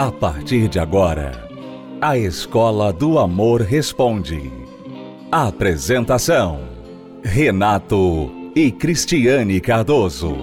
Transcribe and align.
A 0.00 0.10
partir 0.10 0.66
de 0.66 0.78
agora, 0.78 1.46
a 2.00 2.16
Escola 2.16 2.90
do 2.90 3.18
Amor 3.18 3.60
Responde. 3.60 4.50
Apresentação: 5.30 6.66
Renato 7.22 8.32
e 8.56 8.72
Cristiane 8.72 9.60
Cardoso. 9.60 10.38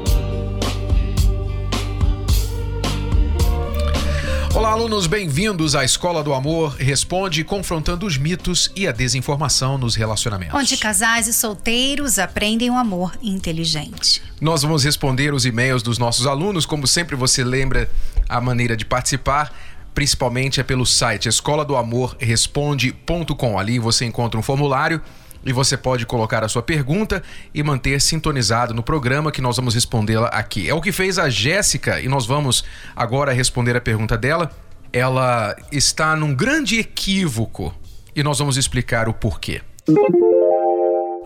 Olá, 4.54 4.74
alunos, 4.74 5.08
bem-vindos 5.08 5.76
à 5.76 5.84
Escola 5.84 6.24
do 6.24 6.36
Amor 6.36 6.76
Responde, 6.76 7.44
confrontando 7.44 8.06
os 8.06 8.16
mitos 8.16 8.72
e 8.76 8.88
a 8.88 8.92
desinformação 8.92 9.80
nos 9.80 9.96
relacionamentos. 9.96 10.54
Onde 10.54 10.78
casais 10.78 11.28
e 11.28 11.34
solteiros 11.34 12.20
aprendem 12.20 12.70
o 12.70 12.74
um 12.74 12.78
amor 12.78 13.18
inteligente. 13.24 14.22
Nós 14.40 14.62
vamos 14.62 14.84
responder 14.84 15.34
os 15.34 15.48
e-mails 15.48 15.82
dos 15.82 15.98
nossos 15.98 16.28
alunos. 16.28 16.64
Como 16.64 16.86
sempre, 16.86 17.16
você 17.16 17.44
lembra 17.44 17.90
a 18.28 18.42
maneira 18.42 18.76
de 18.76 18.86
participar 18.86 19.52
principalmente 19.98 20.60
é 20.60 20.64
pelo 20.64 20.86
site 20.86 21.28
escola 21.28 21.66
do 21.66 21.76
amor 21.76 22.16
responde.com. 22.20 23.58
Ali 23.58 23.80
você 23.80 24.06
encontra 24.06 24.40
um 24.40 24.44
formulário 24.44 25.02
e 25.44 25.52
você 25.52 25.76
pode 25.76 26.06
colocar 26.06 26.44
a 26.44 26.48
sua 26.48 26.62
pergunta 26.62 27.24
e 27.52 27.64
manter 27.64 28.00
sintonizado 28.00 28.76
no 28.76 28.84
programa 28.84 29.32
que 29.32 29.42
nós 29.42 29.56
vamos 29.56 29.74
respondê-la 29.74 30.28
aqui. 30.28 30.70
É 30.70 30.74
o 30.76 30.80
que 30.80 30.92
fez 30.92 31.18
a 31.18 31.32
Jéssica 31.32 32.00
e 32.00 32.08
nós 32.08 32.28
vamos 32.28 32.64
agora 32.96 33.34
responder 33.34 33.76
a 33.76 33.82
pergunta 33.82 34.16
dela. 34.16 34.52
Ela 34.94 35.56
está 35.72 36.16
num 36.16 36.36
grande 36.36 36.78
equívoco 36.78 37.74
e 38.16 38.22
nós 38.22 38.38
vamos 38.38 38.56
explicar 38.56 39.10
o 39.10 39.16
porquê. 39.16 39.64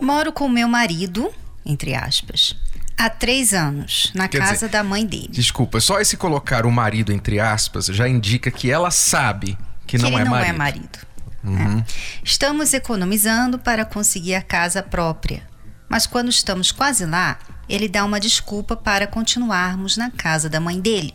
Moro 0.00 0.32
com 0.32 0.48
meu 0.48 0.66
marido, 0.66 1.30
entre 1.66 1.94
aspas, 1.94 2.56
há 2.96 3.10
três 3.10 3.52
anos, 3.52 4.12
na 4.14 4.28
Quer 4.28 4.38
casa 4.38 4.54
dizer, 4.54 4.68
da 4.68 4.82
mãe 4.82 5.06
dele. 5.06 5.28
Desculpa, 5.30 5.80
só 5.80 6.00
esse 6.00 6.16
colocar 6.16 6.66
o 6.66 6.70
marido 6.70 7.12
entre 7.12 7.40
aspas 7.40 7.86
já 7.86 8.08
indica 8.08 8.50
que 8.50 8.70
ela 8.70 8.90
sabe 8.90 9.56
que, 9.86 9.96
que 9.96 9.98
não, 9.98 10.18
é, 10.18 10.24
não 10.24 10.32
marido. 10.32 10.50
é 10.50 10.52
marido. 10.52 10.98
Uhum. 11.44 11.78
É. 11.78 11.84
Estamos 12.22 12.72
economizando 12.72 13.58
para 13.58 13.84
conseguir 13.84 14.34
a 14.34 14.42
casa 14.42 14.82
própria. 14.82 15.42
Mas 15.88 16.06
quando 16.06 16.30
estamos 16.30 16.72
quase 16.72 17.04
lá, 17.04 17.38
ele 17.68 17.88
dá 17.88 18.04
uma 18.04 18.20
desculpa 18.20 18.76
para 18.76 19.06
continuarmos 19.06 19.96
na 19.96 20.10
casa 20.10 20.48
da 20.48 20.60
mãe 20.60 20.80
dele. 20.80 21.14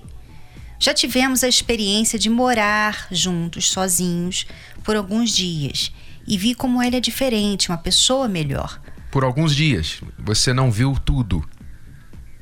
Já 0.79 0.93
tivemos 0.93 1.43
a 1.43 1.47
experiência 1.47 2.19
de 2.19 2.29
morar 2.29 3.07
juntos, 3.09 3.69
sozinhos, 3.69 4.45
por 4.83 4.95
alguns 4.95 5.31
dias 5.31 5.91
e 6.27 6.37
vi 6.37 6.53
como 6.53 6.83
ele 6.83 6.97
é 6.97 6.99
diferente, 6.99 7.69
uma 7.69 7.77
pessoa 7.77 8.27
melhor. 8.27 8.81
Por 9.09 9.23
alguns 9.23 9.55
dias. 9.55 10.01
Você 10.19 10.53
não 10.53 10.69
viu 10.69 10.95
tudo 11.03 11.47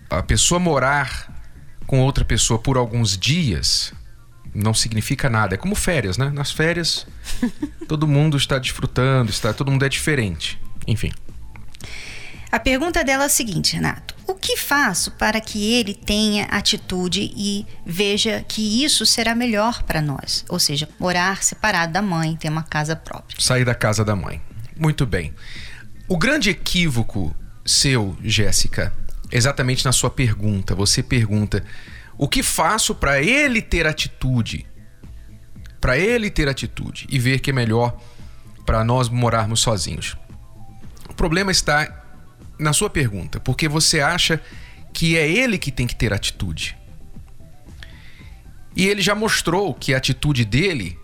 a 0.10 0.24
pessoa 0.24 0.60
morar 0.60 1.34
com 1.86 2.02
outra 2.02 2.26
pessoa 2.26 2.60
por 2.60 2.78
alguns 2.78 3.18
dias 3.18 3.94
não 4.54 4.74
significa 4.74 5.30
nada. 5.30 5.56
É 5.56 5.58
como 5.58 5.76
férias, 5.76 6.18
né? 6.18 6.30
Nas 6.30 6.52
férias, 6.52 7.06
todo 7.88 8.08
mundo 8.08 8.38
está 8.38 8.58
desfrutando, 8.58 9.30
está, 9.30 9.54
todo 9.54 9.72
mundo 9.72 9.86
é 9.86 9.90
diferente. 9.90 10.60
Enfim. 10.88 11.12
A 12.52 12.60
pergunta 12.60 13.04
dela 13.04 13.24
é 13.24 13.26
a 13.26 13.30
seguinte, 13.30 13.76
Renato: 13.76 14.16
o 14.26 14.34
que 14.34 14.56
faço 14.56 15.12
para 15.12 15.42
que 15.42 15.74
ele 15.74 15.94
tenha 15.94 16.46
atitude 16.46 17.32
e 17.36 17.66
veja 17.86 18.46
que 18.48 18.84
isso 18.84 19.06
será 19.06 19.36
melhor 19.36 19.84
para 19.84 20.02
nós? 20.02 20.46
Ou 20.48 20.58
seja, 20.58 20.88
morar 20.98 21.44
separado 21.44 21.92
da 21.92 22.02
mãe, 22.02 22.38
ter 22.38 22.50
uma 22.50 22.64
casa 22.64 22.96
própria. 22.96 23.38
Sair 23.40 23.66
da 23.66 23.76
casa 23.76 24.06
da 24.06 24.16
mãe. 24.16 24.42
Muito 24.78 25.06
bem. 25.06 25.34
O 26.08 26.18
grande 26.18 26.50
equívoco 26.50 27.36
seu, 27.66 28.16
Jéssica, 28.24 28.94
exatamente 29.32 29.84
na 29.86 29.92
sua 29.92 30.10
pergunta. 30.10 30.76
Você 30.76 31.02
pergunta: 31.04 31.64
o 32.18 32.28
que 32.28 32.44
faço 32.44 32.96
para 32.96 33.22
ele 33.22 33.62
ter 33.62 33.88
atitude? 33.88 34.66
Para 35.80 35.98
ele 35.98 36.30
ter 36.30 36.48
atitude 36.48 37.06
e 37.10 37.20
ver 37.20 37.40
que 37.40 37.50
é 37.50 37.54
melhor 37.54 37.98
para 38.66 38.84
nós 38.84 39.10
morarmos 39.10 39.60
sozinhos. 39.60 40.18
O 41.10 41.14
problema 41.14 41.52
está 41.52 42.04
na 42.58 42.74
sua 42.74 42.90
pergunta, 42.90 43.40
porque 43.40 43.68
você 43.68 44.02
acha 44.02 44.42
que 44.94 45.18
é 45.18 45.30
ele 45.30 45.58
que 45.58 45.72
tem 45.72 45.86
que 45.86 45.96
ter 45.96 46.14
atitude. 46.14 46.78
E 48.76 48.88
ele 48.88 49.02
já 49.02 49.14
mostrou 49.14 49.74
que 49.74 49.94
a 49.94 49.98
atitude 49.98 50.44
dele 50.44 50.98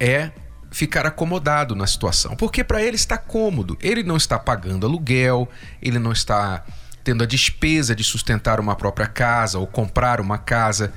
é 0.00 0.30
ficar 0.70 1.06
acomodado 1.06 1.74
na 1.76 1.86
situação, 1.86 2.34
porque 2.36 2.64
para 2.64 2.82
ele 2.82 2.96
está 2.96 3.16
cômodo. 3.16 3.78
Ele 3.80 4.02
não 4.02 4.16
está 4.16 4.38
pagando 4.38 4.86
aluguel, 4.86 5.48
ele 5.80 5.98
não 5.98 6.10
está 6.10 6.64
tendo 7.04 7.22
a 7.22 7.26
despesa 7.26 7.94
de 7.94 8.02
sustentar 8.02 8.58
uma 8.58 8.74
própria 8.74 9.06
casa 9.06 9.58
ou 9.58 9.66
comprar 9.66 10.20
uma 10.20 10.38
casa. 10.38 10.92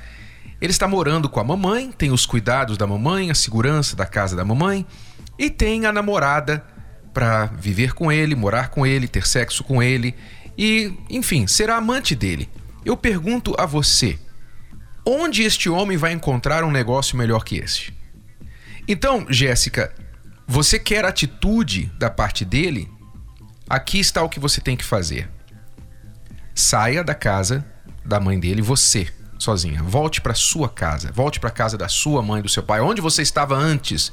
Ele 0.60 0.72
está 0.72 0.88
morando 0.88 1.28
com 1.28 1.38
a 1.38 1.44
mamãe, 1.44 1.92
tem 1.92 2.10
os 2.10 2.24
cuidados 2.24 2.78
da 2.78 2.86
mamãe, 2.86 3.30
a 3.30 3.34
segurança 3.34 3.94
da 3.94 4.06
casa 4.06 4.34
da 4.34 4.44
mamãe 4.44 4.86
e 5.38 5.50
tem 5.50 5.84
a 5.84 5.92
namorada 5.92 6.64
para 7.12 7.46
viver 7.46 7.92
com 7.92 8.10
ele, 8.10 8.34
morar 8.34 8.70
com 8.70 8.86
ele, 8.86 9.06
ter 9.06 9.26
sexo 9.26 9.62
com 9.62 9.82
ele 9.82 10.14
e, 10.56 10.92
enfim, 11.10 11.46
ser 11.46 11.68
a 11.68 11.76
amante 11.76 12.16
dele. 12.16 12.48
Eu 12.84 12.96
pergunto 12.96 13.54
a 13.58 13.66
você: 13.66 14.18
onde 15.04 15.42
este 15.42 15.68
homem 15.68 15.98
vai 15.98 16.12
encontrar 16.12 16.64
um 16.64 16.70
negócio 16.70 17.18
melhor 17.18 17.44
que 17.44 17.56
este? 17.56 17.96
Então, 18.88 19.26
Jéssica, 19.28 19.94
você 20.46 20.78
quer 20.78 21.04
atitude 21.04 21.92
da 21.98 22.08
parte 22.08 22.44
dele? 22.44 22.90
Aqui 23.68 24.00
está 24.00 24.22
o 24.22 24.30
que 24.30 24.40
você 24.40 24.62
tem 24.62 24.74
que 24.74 24.84
fazer 24.84 25.28
saia 26.58 27.04
da 27.04 27.14
casa 27.14 27.64
da 28.04 28.18
mãe 28.18 28.38
dele, 28.38 28.60
você, 28.60 29.08
sozinha. 29.38 29.80
Volte 29.82 30.20
para 30.20 30.34
sua 30.34 30.68
casa, 30.68 31.12
volte 31.12 31.38
para 31.38 31.50
casa 31.50 31.78
da 31.78 31.88
sua 31.88 32.20
mãe, 32.20 32.42
do 32.42 32.48
seu 32.48 32.62
pai, 32.62 32.80
onde 32.80 33.00
você 33.00 33.22
estava 33.22 33.54
antes 33.54 34.10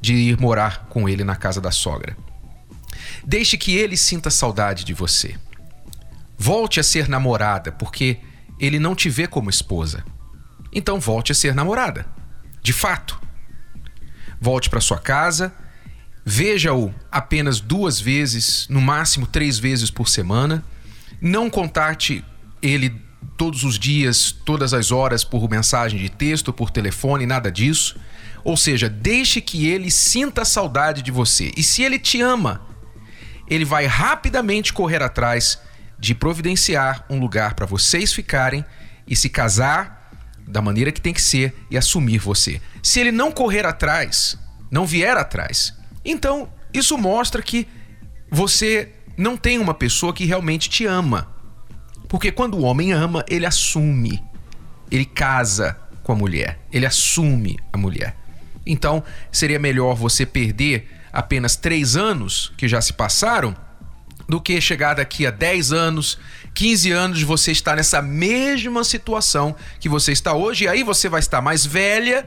de 0.00 0.14
ir 0.14 0.40
morar 0.40 0.86
com 0.88 1.06
ele 1.08 1.22
na 1.22 1.36
casa 1.36 1.60
da 1.60 1.70
sogra. 1.70 2.16
Deixe 3.24 3.58
que 3.58 3.76
ele 3.76 3.96
sinta 3.96 4.30
saudade 4.30 4.84
de 4.84 4.94
você. 4.94 5.36
Volte 6.38 6.80
a 6.80 6.82
ser 6.82 7.08
namorada, 7.08 7.70
porque 7.70 8.18
ele 8.58 8.78
não 8.78 8.94
te 8.94 9.10
vê 9.10 9.26
como 9.26 9.50
esposa. 9.50 10.02
Então 10.72 10.98
volte 10.98 11.30
a 11.30 11.34
ser 11.34 11.54
namorada. 11.54 12.06
De 12.62 12.72
fato. 12.72 13.20
Volte 14.40 14.70
para 14.70 14.80
sua 14.80 14.98
casa, 14.98 15.52
veja-o 16.24 16.92
apenas 17.10 17.60
duas 17.60 18.00
vezes, 18.00 18.66
no 18.68 18.80
máximo 18.80 19.26
três 19.26 19.58
vezes 19.58 19.90
por 19.90 20.08
semana 20.08 20.64
não 21.22 21.48
contate 21.48 22.24
ele 22.60 23.00
todos 23.36 23.62
os 23.62 23.78
dias, 23.78 24.32
todas 24.44 24.74
as 24.74 24.90
horas 24.90 25.22
por 25.22 25.48
mensagem 25.48 25.98
de 26.00 26.08
texto, 26.08 26.52
por 26.52 26.68
telefone, 26.68 27.24
nada 27.24 27.50
disso. 27.50 27.96
Ou 28.42 28.56
seja, 28.56 28.88
deixe 28.88 29.40
que 29.40 29.68
ele 29.68 29.88
sinta 29.88 30.44
saudade 30.44 31.00
de 31.00 31.12
você. 31.12 31.52
E 31.56 31.62
se 31.62 31.82
ele 31.84 31.98
te 31.98 32.20
ama, 32.20 32.66
ele 33.48 33.64
vai 33.64 33.86
rapidamente 33.86 34.72
correr 34.72 35.00
atrás 35.00 35.60
de 35.96 36.12
providenciar 36.12 37.06
um 37.08 37.20
lugar 37.20 37.54
para 37.54 37.66
vocês 37.66 38.12
ficarem 38.12 38.64
e 39.06 39.14
se 39.14 39.28
casar 39.28 40.10
da 40.46 40.60
maneira 40.60 40.90
que 40.90 41.00
tem 41.00 41.14
que 41.14 41.22
ser 41.22 41.54
e 41.70 41.78
assumir 41.78 42.18
você. 42.18 42.60
Se 42.82 42.98
ele 42.98 43.12
não 43.12 43.30
correr 43.30 43.64
atrás, 43.64 44.36
não 44.70 44.84
vier 44.84 45.16
atrás, 45.16 45.72
então 46.04 46.52
isso 46.74 46.98
mostra 46.98 47.40
que 47.40 47.68
você 48.28 48.92
não 49.16 49.36
tem 49.36 49.58
uma 49.58 49.74
pessoa 49.74 50.12
que 50.12 50.24
realmente 50.24 50.68
te 50.68 50.86
ama. 50.86 51.28
Porque 52.08 52.30
quando 52.30 52.58
o 52.58 52.62
homem 52.62 52.92
ama, 52.92 53.24
ele 53.28 53.46
assume. 53.46 54.22
Ele 54.90 55.04
casa 55.04 55.78
com 56.02 56.12
a 56.12 56.16
mulher. 56.16 56.60
Ele 56.72 56.86
assume 56.86 57.58
a 57.72 57.78
mulher. 57.78 58.16
Então, 58.66 59.02
seria 59.30 59.58
melhor 59.58 59.94
você 59.94 60.24
perder 60.24 60.88
apenas 61.12 61.56
três 61.56 61.96
anos 61.96 62.52
que 62.56 62.68
já 62.68 62.80
se 62.80 62.92
passaram 62.92 63.56
do 64.28 64.40
que 64.40 64.60
chegar 64.60 64.94
daqui 64.94 65.26
a 65.26 65.30
10 65.30 65.72
anos, 65.72 66.18
15 66.54 66.90
anos 66.90 67.22
você 67.22 67.52
estar 67.52 67.76
nessa 67.76 68.00
mesma 68.00 68.84
situação 68.84 69.54
que 69.78 69.88
você 69.88 70.12
está 70.12 70.32
hoje. 70.32 70.64
E 70.64 70.68
aí 70.68 70.82
você 70.82 71.08
vai 71.08 71.20
estar 71.20 71.40
mais 71.40 71.66
velha 71.66 72.24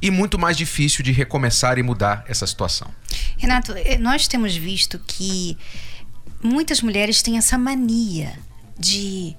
e 0.00 0.10
muito 0.10 0.38
mais 0.38 0.56
difícil 0.56 1.04
de 1.04 1.12
recomeçar 1.12 1.78
e 1.78 1.82
mudar 1.82 2.24
essa 2.26 2.46
situação. 2.46 2.88
Renato, 3.36 3.72
eh, 3.76 3.98
nós 3.98 4.26
temos 4.26 4.56
visto 4.56 4.98
que 5.06 5.58
muitas 6.42 6.82
mulheres 6.82 7.22
têm 7.22 7.38
essa 7.38 7.56
mania 7.56 8.38
de 8.78 9.36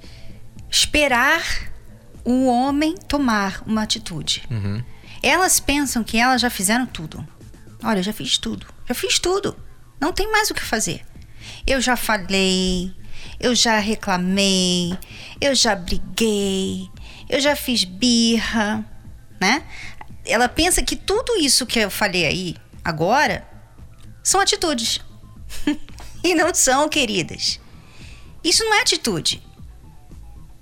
esperar 0.70 1.44
o 2.24 2.46
homem 2.46 2.96
tomar 3.08 3.62
uma 3.66 3.84
atitude. 3.84 4.44
Uhum. 4.50 4.84
Elas 5.22 5.60
pensam 5.60 6.04
que 6.04 6.18
elas 6.18 6.42
já 6.42 6.50
fizeram 6.50 6.86
tudo. 6.86 7.26
Olha, 7.84 8.00
eu 8.00 8.04
já 8.04 8.14
fiz 8.14 8.38
tudo. 8.38 8.66
Já 8.88 8.96
fiz 8.96 9.20
tudo. 9.20 9.56
Não 10.00 10.12
tem 10.12 10.32
mais 10.32 10.50
o 10.50 10.54
que 10.54 10.62
fazer. 10.62 11.06
Eu 11.68 11.82
já 11.82 11.96
falei, 11.96 12.94
eu 13.40 13.54
já 13.54 13.78
reclamei, 13.80 14.98
eu 15.40 15.54
já 15.54 15.76
briguei, 15.76 16.90
eu 17.30 17.40
já 17.40 17.56
fiz 17.56 17.84
birra, 17.84 18.84
né? 19.40 19.64
Ela 20.26 20.48
pensa 20.48 20.82
que 20.82 20.96
tudo 20.96 21.36
isso 21.36 21.66
que 21.66 21.80
eu 21.80 21.90
falei 21.90 22.26
aí 22.26 22.56
agora 22.84 23.48
são 24.24 24.40
atitudes. 24.40 25.02
E 26.26 26.34
não 26.34 26.54
são, 26.54 26.88
queridas. 26.88 27.60
Isso 28.44 28.64
não 28.64 28.74
é 28.76 28.82
atitude. 28.82 29.44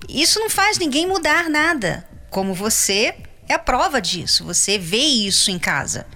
Isso 0.09 0.39
não 0.39 0.49
faz 0.49 0.77
ninguém 0.77 1.07
mudar 1.07 1.49
nada. 1.49 2.07
Como 2.29 2.53
você 2.53 3.15
é 3.47 3.53
a 3.53 3.59
prova 3.59 4.01
disso. 4.01 4.43
Você 4.45 4.79
vê 4.79 4.97
isso 4.97 5.51
em 5.51 5.59
casa. 5.59 6.07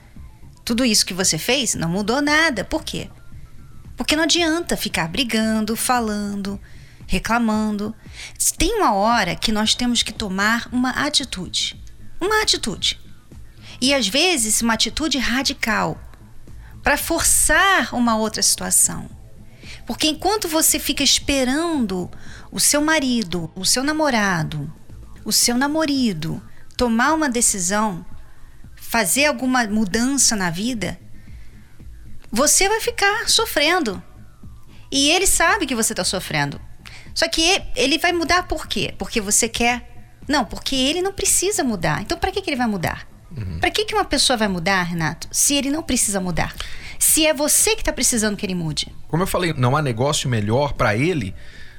Tudo 0.63 0.83
isso 0.83 1.05
que 1.05 1.13
você 1.13 1.37
fez 1.37 1.75
não 1.75 1.87
mudou 1.87 2.21
nada. 2.21 2.63
Por 2.63 2.83
quê? 2.83 3.09
Porque 3.95 4.15
não 4.15 4.23
adianta 4.23 4.75
ficar 4.75 5.07
brigando, 5.07 5.75
falando, 5.75 6.59
reclamando. 7.07 7.95
Tem 8.57 8.73
uma 8.75 8.93
hora 8.93 9.35
que 9.35 9.51
nós 9.51 9.75
temos 9.75 10.01
que 10.01 10.11
tomar 10.11 10.67
uma 10.71 10.89
atitude. 10.89 11.79
Uma 12.19 12.41
atitude. 12.41 12.99
E 13.79 13.93
às 13.93 14.07
vezes 14.07 14.61
uma 14.61 14.73
atitude 14.73 15.17
radical 15.17 15.99
para 16.81 16.97
forçar 16.97 17.93
uma 17.93 18.17
outra 18.17 18.41
situação. 18.41 19.14
Porque 19.85 20.07
enquanto 20.07 20.47
você 20.47 20.79
fica 20.79 21.03
esperando 21.03 22.09
o 22.51 22.59
seu 22.59 22.81
marido, 22.81 23.51
o 23.55 23.65
seu 23.65 23.83
namorado, 23.83 24.71
o 25.23 25.31
seu 25.31 25.57
namorado 25.57 26.41
tomar 26.75 27.13
uma 27.13 27.29
decisão, 27.29 28.05
fazer 28.75 29.25
alguma 29.25 29.65
mudança 29.65 30.35
na 30.35 30.49
vida, 30.49 30.99
você 32.31 32.67
vai 32.67 32.81
ficar 32.81 33.29
sofrendo. 33.29 34.01
E 34.91 35.09
ele 35.09 35.27
sabe 35.27 35.65
que 35.65 35.75
você 35.75 35.93
está 35.93 36.03
sofrendo. 36.03 36.59
Só 37.13 37.27
que 37.27 37.61
ele 37.75 37.97
vai 37.97 38.11
mudar 38.11 38.47
por 38.47 38.67
quê? 38.67 38.93
Porque 38.97 39.21
você 39.21 39.47
quer. 39.47 39.91
Não, 40.27 40.43
porque 40.43 40.75
ele 40.75 41.01
não 41.01 41.13
precisa 41.13 41.63
mudar. 41.63 42.01
Então, 42.01 42.17
para 42.17 42.31
que, 42.31 42.41
que 42.41 42.49
ele 42.49 42.57
vai 42.57 42.67
mudar? 42.67 43.07
Uhum. 43.35 43.59
Para 43.59 43.71
que, 43.71 43.85
que 43.85 43.93
uma 43.93 44.05
pessoa 44.05 44.35
vai 44.35 44.47
mudar, 44.47 44.83
Renato, 44.83 45.27
se 45.31 45.55
ele 45.55 45.69
não 45.69 45.83
precisa 45.83 46.19
mudar? 46.19 46.53
Se 46.99 47.25
é 47.25 47.33
você 47.33 47.75
que 47.75 47.81
está 47.81 47.93
precisando 47.93 48.35
que 48.35 48.45
ele 48.45 48.55
mude. 48.55 48.93
Como 49.07 49.23
eu 49.23 49.27
falei, 49.27 49.53
não 49.53 49.75
há 49.75 49.81
negócio 49.81 50.29
melhor 50.29 50.73
para 50.73 50.95
ele 50.95 51.33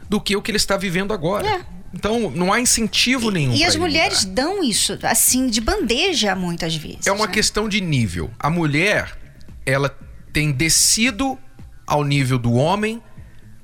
do 0.08 0.20
que 0.20 0.36
o 0.36 0.42
que 0.42 0.50
ele 0.50 0.56
está 0.56 0.76
vivendo 0.76 1.12
agora. 1.12 1.46
É. 1.46 1.60
Então, 1.94 2.30
não 2.30 2.52
há 2.52 2.60
incentivo 2.60 3.30
nenhum. 3.30 3.54
E, 3.54 3.64
as 3.64 3.74
mulheres 3.76 4.24
mudar. 4.24 4.42
dão 4.42 4.62
isso, 4.62 4.98
assim, 5.02 5.46
de 5.46 5.60
bandeja 5.60 6.34
muitas 6.34 6.74
vezes. 6.76 7.06
É 7.06 7.12
uma 7.12 7.26
né? 7.26 7.32
questão 7.32 7.68
de 7.68 7.80
nível. 7.80 8.30
A 8.38 8.50
mulher, 8.50 9.16
ela 9.64 9.88
tem 10.32 10.52
descido 10.52 11.38
ao 11.86 12.04
nível 12.04 12.38
do 12.38 12.52
homem 12.52 13.02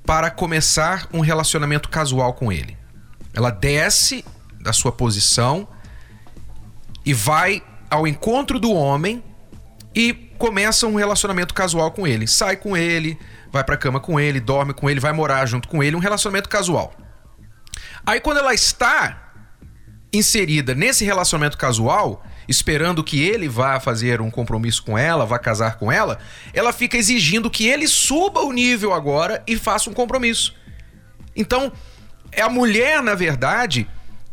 para 0.07 0.31
começar 0.31 1.09
um 1.13 1.21
relacionamento 1.21 1.89
casual 1.89 2.33
com 2.33 2.51
ele. 2.51 2.77
Ela 3.35 3.51
desce 3.51 4.25
da 4.61 4.73
sua 4.73 4.93
posição 4.93 5.69
e 7.05 7.13
vai 7.13 7.63
ao 7.91 8.07
encontro 8.07 8.59
do 8.59 8.73
homem 8.73 9.23
e 9.95 10.32
começa 10.43 10.89
um 10.89 10.97
relacionamento 10.97 11.55
casual 11.55 11.93
com 11.93 12.05
ele. 12.05 12.27
Sai 12.27 12.57
com 12.57 12.77
ele, 12.77 13.17
vai 13.53 13.63
pra 13.63 13.77
cama 13.77 14.01
com 14.01 14.19
ele, 14.19 14.41
dorme 14.41 14.75
com 14.75 14.91
ele, 14.91 14.99
vai 14.99 15.13
morar 15.13 15.47
junto 15.47 15.69
com 15.69 15.85
ele, 15.85 15.95
um 15.95 16.01
relacionamento 16.01 16.49
casual. 16.49 16.93
Aí 18.05 18.19
quando 18.19 18.39
ela 18.39 18.53
está 18.53 19.35
inserida 20.13 20.75
nesse 20.75 21.05
relacionamento 21.05 21.57
casual, 21.57 22.27
esperando 22.49 23.05
que 23.05 23.23
ele 23.23 23.49
vá 23.49 23.79
fazer 23.79 24.21
um 24.21 24.33
compromisso 24.33 24.83
com 24.83 24.99
ela, 24.99 25.25
vá 25.25 25.39
casar 25.39 25.79
com 25.79 25.93
ela, 25.93 26.19
ela 26.53 26.73
fica 26.73 26.97
exigindo 26.97 27.49
que 27.49 27.69
ele 27.69 27.87
suba 27.87 28.41
o 28.41 28.51
nível 28.51 28.93
agora 28.93 29.45
e 29.47 29.57
faça 29.57 29.89
um 29.89 29.93
compromisso. 29.95 30.57
Então, 31.37 31.71
é 32.33 32.43
a 32.43 32.49
mulher, 32.49 33.01
na 33.01 33.15
verdade, 33.15 33.89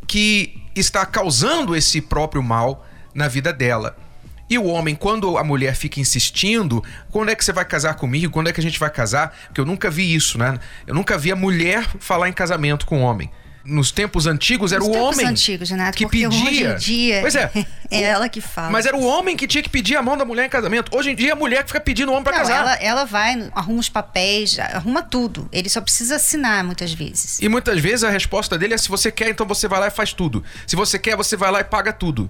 que 0.08 0.60
está 0.76 1.06
causando 1.06 1.76
esse 1.76 2.02
próprio 2.02 2.42
mal 2.42 2.84
na 3.14 3.28
vida 3.28 3.54
dela. 3.54 4.09
E 4.50 4.58
o 4.58 4.66
homem, 4.66 4.96
quando 4.96 5.38
a 5.38 5.44
mulher 5.44 5.76
fica 5.76 6.00
insistindo, 6.00 6.84
quando 7.12 7.30
é 7.30 7.36
que 7.36 7.46
você 7.46 7.54
vai 7.54 7.66
casar 7.66 7.94
comigo? 7.96 8.32
Quando 8.32 8.50
é 8.50 8.54
que 8.54 8.60
a 8.60 8.64
gente 8.64 8.80
vai 8.80 8.90
casar? 8.90 9.36
Porque 9.46 9.62
eu 9.62 9.66
nunca 9.66 9.90
vi 9.90 10.14
isso, 10.14 10.38
né? 10.38 10.58
Eu 10.88 10.96
nunca 10.96 11.18
vi 11.18 11.32
a 11.32 11.36
mulher 11.36 11.88
falar 12.00 12.30
em 12.30 12.34
casamento 12.34 12.86
com 12.86 13.02
o 13.02 13.04
homem 13.04 13.30
nos 13.70 13.92
tempos 13.92 14.26
antigos 14.26 14.72
era 14.72 14.84
Nos 14.84 14.90
o 14.90 15.00
homem 15.00 15.26
antigos, 15.26 15.70
Renato, 15.70 15.98
que 15.98 16.08
pedia. 16.08 16.30
Hoje 16.30 16.64
em 16.64 16.76
dia, 16.78 17.22
pois 17.22 17.36
é, 17.36 17.52
é 17.92 18.02
ela 18.02 18.28
que 18.28 18.42
fala. 18.42 18.70
Mas 18.70 18.86
era 18.86 18.96
o 18.96 19.06
homem 19.06 19.38
que 19.38 19.48
tinha 19.48 19.62
que 19.62 19.70
pedir 19.70 19.96
a 19.96 20.02
mão 20.02 20.18
da 20.18 20.26
mulher 20.26 20.46
em 20.46 20.50
casamento. 20.50 20.96
Hoje 20.96 21.12
em 21.12 21.16
dia 21.16 21.30
é 21.30 21.34
a 21.34 21.36
mulher 21.36 21.64
que 21.64 21.68
fica 21.68 21.80
pedindo 21.80 22.10
o 22.10 22.14
homem 22.14 22.24
para 22.24 22.38
casar. 22.38 22.62
Ela, 22.62 22.76
ela 22.76 23.06
vai, 23.06 23.50
arruma 23.54 23.80
os 23.80 23.90
papéis, 23.90 24.58
arruma 24.60 25.04
tudo. 25.04 25.48
Ele 25.52 25.70
só 25.70 25.82
precisa 25.82 26.16
assinar 26.16 26.64
muitas 26.64 26.94
vezes. 26.94 27.40
E 27.40 27.48
muitas 27.48 27.80
vezes 27.80 28.04
a 28.04 28.10
resposta 28.10 28.58
dele 28.58 28.74
é: 28.74 28.78
se 28.78 28.90
você 28.90 29.12
quer, 29.12 29.30
então 29.30 29.46
você 29.46 29.68
vai 29.68 29.80
lá 29.80 29.88
e 29.88 29.92
faz 29.92 30.14
tudo. 30.14 30.44
Se 30.66 30.76
você 30.76 30.98
quer, 30.98 31.16
você 31.16 31.36
vai 31.36 31.52
lá 31.52 31.60
e 31.60 31.64
paga 31.64 31.94
tudo. 31.94 32.30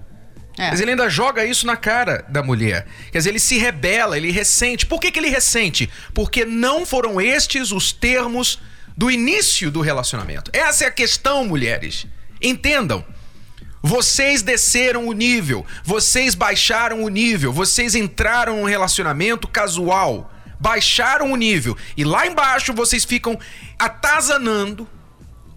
É. 0.60 0.70
Mas 0.70 0.80
ele 0.80 0.90
ainda 0.90 1.08
joga 1.08 1.44
isso 1.44 1.66
na 1.66 1.74
cara 1.74 2.22
da 2.28 2.42
mulher. 2.42 2.86
Quer 3.10 3.18
dizer, 3.18 3.30
ele 3.30 3.40
se 3.40 3.56
rebela, 3.56 4.16
ele 4.16 4.30
ressente. 4.30 4.84
Por 4.84 5.00
que, 5.00 5.10
que 5.10 5.18
ele 5.18 5.30
ressente? 5.30 5.88
Porque 6.12 6.44
não 6.44 6.84
foram 6.84 7.18
estes 7.18 7.72
os 7.72 7.92
termos 7.92 8.60
do 8.94 9.10
início 9.10 9.70
do 9.70 9.80
relacionamento. 9.80 10.50
Essa 10.52 10.84
é 10.84 10.86
a 10.88 10.90
questão, 10.90 11.46
mulheres. 11.46 12.06
Entendam. 12.42 13.02
Vocês 13.82 14.42
desceram 14.42 15.08
o 15.08 15.14
nível, 15.14 15.64
vocês 15.82 16.34
baixaram 16.34 17.02
o 17.02 17.08
nível, 17.08 17.50
vocês 17.50 17.94
entraram 17.94 18.56
num 18.56 18.64
relacionamento 18.64 19.48
casual, 19.48 20.30
baixaram 20.60 21.32
o 21.32 21.36
nível 21.36 21.74
e 21.96 22.04
lá 22.04 22.26
embaixo 22.26 22.74
vocês 22.74 23.06
ficam 23.06 23.40
atazanando 23.78 24.86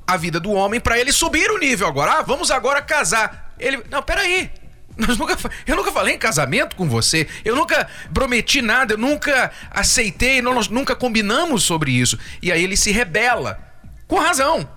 a 0.07 0.15
vida 0.15 0.39
do 0.39 0.51
homem 0.51 0.79
para 0.79 0.97
ele 0.97 1.11
subir 1.11 1.51
o 1.51 1.57
nível 1.57 1.85
agora. 1.85 2.19
Ah, 2.19 2.21
vamos 2.21 2.49
agora 2.49 2.81
casar. 2.81 3.53
Ele, 3.59 3.83
não, 3.89 4.01
peraí. 4.01 4.49
Nós 4.98 5.18
nunca, 5.18 5.38
eu 5.66 5.75
nunca 5.75 5.92
falei 5.92 6.16
em 6.16 6.19
casamento 6.19 6.75
com 6.75 6.88
você, 6.88 7.28
eu 7.44 7.56
nunca 7.56 7.88
prometi 8.13 8.62
nada, 8.62 8.94
eu 8.94 8.98
nunca 8.98 9.51
aceitei, 9.72 10.42
nós 10.42 10.68
nunca 10.68 10.95
combinamos 10.95 11.63
sobre 11.63 11.92
isso. 11.92 12.18
E 12.42 12.51
aí 12.51 12.63
ele 12.63 12.78
se 12.78 12.92
rebela. 12.92 13.60
Com 14.07 14.19
razão. 14.19 14.69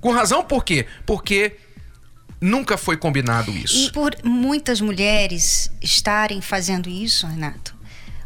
Com 0.00 0.10
razão 0.10 0.42
por 0.42 0.64
quê? 0.64 0.86
Porque 1.06 1.56
nunca 2.40 2.76
foi 2.76 2.96
combinado 2.96 3.50
isso. 3.52 3.86
E 3.86 3.92
por 3.92 4.16
muitas 4.24 4.80
mulheres 4.80 5.70
estarem 5.82 6.40
fazendo 6.40 6.88
isso, 6.88 7.26
Renato, 7.26 7.76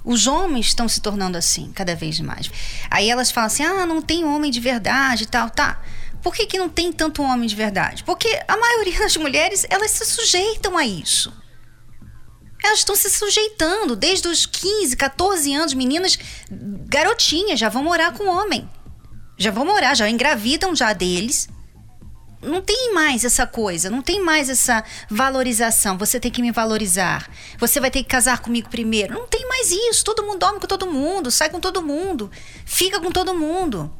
os 0.04 0.26
homens 0.26 0.66
estão 0.66 0.88
se 0.88 1.00
tornando 1.00 1.36
assim, 1.36 1.72
cada 1.74 1.96
vez 1.96 2.20
mais. 2.20 2.50
Aí 2.90 3.10
elas 3.10 3.30
falam 3.30 3.46
assim: 3.46 3.64
ah, 3.64 3.84
não 3.86 4.00
tem 4.00 4.24
homem 4.24 4.50
de 4.50 4.60
verdade 4.60 5.24
e 5.24 5.26
tal, 5.26 5.50
tá. 5.50 5.82
Por 6.24 6.34
que, 6.34 6.46
que 6.46 6.58
não 6.58 6.70
tem 6.70 6.90
tanto 6.90 7.22
homem 7.22 7.46
de 7.46 7.54
verdade? 7.54 8.02
Porque 8.02 8.26
a 8.48 8.56
maioria 8.56 8.98
das 9.00 9.14
mulheres, 9.14 9.66
elas 9.68 9.90
se 9.90 10.06
sujeitam 10.06 10.78
a 10.78 10.86
isso. 10.86 11.30
Elas 12.64 12.78
estão 12.78 12.96
se 12.96 13.10
sujeitando 13.10 13.94
desde 13.94 14.26
os 14.26 14.46
15, 14.46 14.96
14 14.96 15.54
anos, 15.54 15.74
meninas 15.74 16.18
garotinhas, 16.50 17.60
já 17.60 17.68
vão 17.68 17.84
morar 17.84 18.14
com 18.14 18.26
homem. 18.26 18.66
Já 19.36 19.50
vão 19.50 19.66
morar, 19.66 19.94
já 19.94 20.08
engravidam 20.08 20.74
já 20.74 20.94
deles. 20.94 21.46
Não 22.40 22.62
tem 22.62 22.94
mais 22.94 23.22
essa 23.22 23.46
coisa, 23.46 23.90
não 23.90 24.00
tem 24.00 24.22
mais 24.22 24.48
essa 24.48 24.82
valorização. 25.10 25.98
Você 25.98 26.18
tem 26.18 26.30
que 26.30 26.40
me 26.40 26.52
valorizar. 26.52 27.30
Você 27.58 27.80
vai 27.80 27.90
ter 27.90 28.02
que 28.02 28.08
casar 28.08 28.38
comigo 28.38 28.70
primeiro. 28.70 29.12
Não 29.12 29.26
tem 29.26 29.46
mais 29.46 29.70
isso. 29.70 30.02
Todo 30.02 30.22
mundo 30.22 30.38
dorme 30.38 30.58
com 30.58 30.66
todo 30.66 30.90
mundo, 30.90 31.30
sai 31.30 31.50
com 31.50 31.60
todo 31.60 31.82
mundo, 31.82 32.30
fica 32.64 32.98
com 32.98 33.12
todo 33.12 33.34
mundo. 33.34 33.92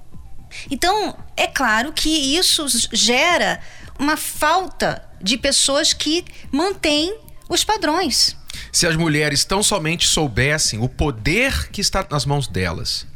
Então, 0.70 1.16
é 1.36 1.46
claro 1.46 1.92
que 1.92 2.08
isso 2.08 2.66
gera 2.92 3.60
uma 3.98 4.16
falta 4.16 5.02
de 5.20 5.36
pessoas 5.36 5.92
que 5.92 6.24
mantêm 6.50 7.16
os 7.48 7.64
padrões. 7.64 8.36
Se 8.72 8.86
as 8.86 8.96
mulheres 8.96 9.44
tão 9.44 9.62
somente 9.62 10.06
soubessem 10.06 10.80
o 10.80 10.88
poder 10.88 11.70
que 11.70 11.80
está 11.80 12.06
nas 12.10 12.24
mãos 12.24 12.46
delas 12.46 13.06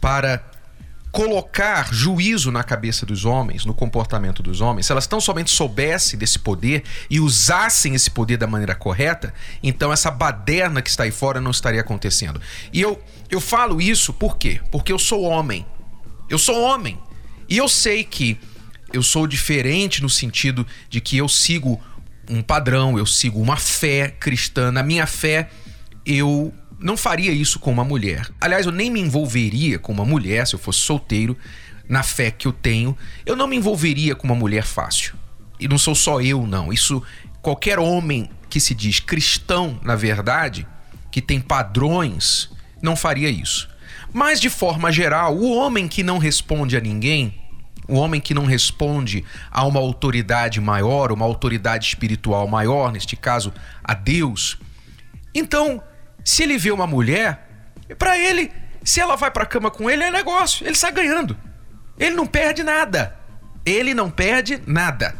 para 0.00 0.42
colocar 1.10 1.92
juízo 1.92 2.52
na 2.52 2.62
cabeça 2.62 3.06
dos 3.06 3.24
homens, 3.24 3.64
no 3.64 3.74
comportamento 3.74 4.42
dos 4.42 4.60
homens, 4.60 4.86
se 4.86 4.92
elas 4.92 5.06
tão 5.06 5.20
somente 5.20 5.50
soubessem 5.50 6.18
desse 6.18 6.38
poder 6.38 6.84
e 7.08 7.18
usassem 7.18 7.94
esse 7.94 8.10
poder 8.10 8.36
da 8.36 8.46
maneira 8.46 8.74
correta, 8.74 9.32
então 9.62 9.92
essa 9.92 10.10
baderna 10.10 10.82
que 10.82 10.90
está 10.90 11.04
aí 11.04 11.10
fora 11.10 11.40
não 11.40 11.50
estaria 11.50 11.80
acontecendo. 11.80 12.40
E 12.72 12.80
eu, 12.80 13.02
eu 13.30 13.40
falo 13.40 13.80
isso 13.80 14.12
por 14.12 14.36
quê? 14.36 14.60
Porque 14.70 14.92
eu 14.92 14.98
sou 14.98 15.22
homem. 15.22 15.66
Eu 16.28 16.38
sou 16.38 16.60
homem. 16.60 16.98
E 17.48 17.56
eu 17.56 17.68
sei 17.68 18.04
que 18.04 18.38
eu 18.92 19.02
sou 19.02 19.26
diferente 19.26 20.02
no 20.02 20.08
sentido 20.08 20.66
de 20.88 21.00
que 21.00 21.16
eu 21.16 21.28
sigo 21.28 21.80
um 22.28 22.42
padrão, 22.42 22.98
eu 22.98 23.06
sigo 23.06 23.40
uma 23.40 23.56
fé 23.56 24.08
cristã. 24.08 24.70
Na 24.70 24.82
minha 24.82 25.06
fé, 25.06 25.48
eu 26.04 26.52
não 26.78 26.96
faria 26.96 27.32
isso 27.32 27.58
com 27.58 27.72
uma 27.72 27.84
mulher. 27.84 28.28
Aliás, 28.40 28.66
eu 28.66 28.72
nem 28.72 28.90
me 28.90 29.00
envolveria 29.00 29.78
com 29.78 29.92
uma 29.92 30.04
mulher 30.04 30.46
se 30.46 30.54
eu 30.54 30.58
fosse 30.58 30.80
solteiro, 30.80 31.36
na 31.88 32.02
fé 32.02 32.30
que 32.30 32.46
eu 32.46 32.52
tenho. 32.52 32.96
Eu 33.24 33.34
não 33.34 33.46
me 33.46 33.56
envolveria 33.56 34.14
com 34.14 34.26
uma 34.26 34.34
mulher 34.34 34.64
fácil. 34.64 35.14
E 35.58 35.66
não 35.66 35.78
sou 35.78 35.94
só 35.94 36.20
eu, 36.20 36.46
não. 36.46 36.72
Isso, 36.72 37.02
qualquer 37.42 37.78
homem 37.78 38.30
que 38.48 38.60
se 38.60 38.74
diz 38.74 39.00
cristão, 39.00 39.80
na 39.82 39.96
verdade, 39.96 40.66
que 41.10 41.20
tem 41.20 41.40
padrões, 41.40 42.50
não 42.80 42.94
faria 42.94 43.28
isso. 43.28 43.68
Mas, 44.12 44.40
de 44.40 44.50
forma 44.50 44.90
geral, 44.92 45.36
o 45.36 45.54
homem 45.54 45.88
que 45.88 46.02
não 46.02 46.18
responde 46.18 46.76
a 46.76 46.80
ninguém, 46.80 47.34
o 47.86 47.94
homem 47.94 48.20
que 48.20 48.34
não 48.34 48.44
responde 48.44 49.24
a 49.50 49.64
uma 49.66 49.80
autoridade 49.80 50.60
maior, 50.60 51.12
uma 51.12 51.24
autoridade 51.24 51.86
espiritual 51.86 52.46
maior, 52.46 52.92
neste 52.92 53.16
caso, 53.16 53.52
a 53.82 53.94
Deus, 53.94 54.58
então, 55.34 55.82
se 56.24 56.42
ele 56.42 56.58
vê 56.58 56.70
uma 56.70 56.86
mulher, 56.86 57.48
para 57.98 58.18
ele, 58.18 58.50
se 58.82 59.00
ela 59.00 59.16
vai 59.16 59.30
para 59.30 59.44
a 59.44 59.46
cama 59.46 59.70
com 59.70 59.88
ele, 59.88 60.02
é 60.02 60.10
negócio, 60.10 60.66
ele 60.66 60.74
sai 60.74 60.92
ganhando. 60.92 61.36
Ele 61.98 62.14
não 62.14 62.26
perde 62.26 62.62
nada. 62.62 63.16
Ele 63.64 63.94
não 63.94 64.10
perde 64.10 64.60
nada. 64.66 65.14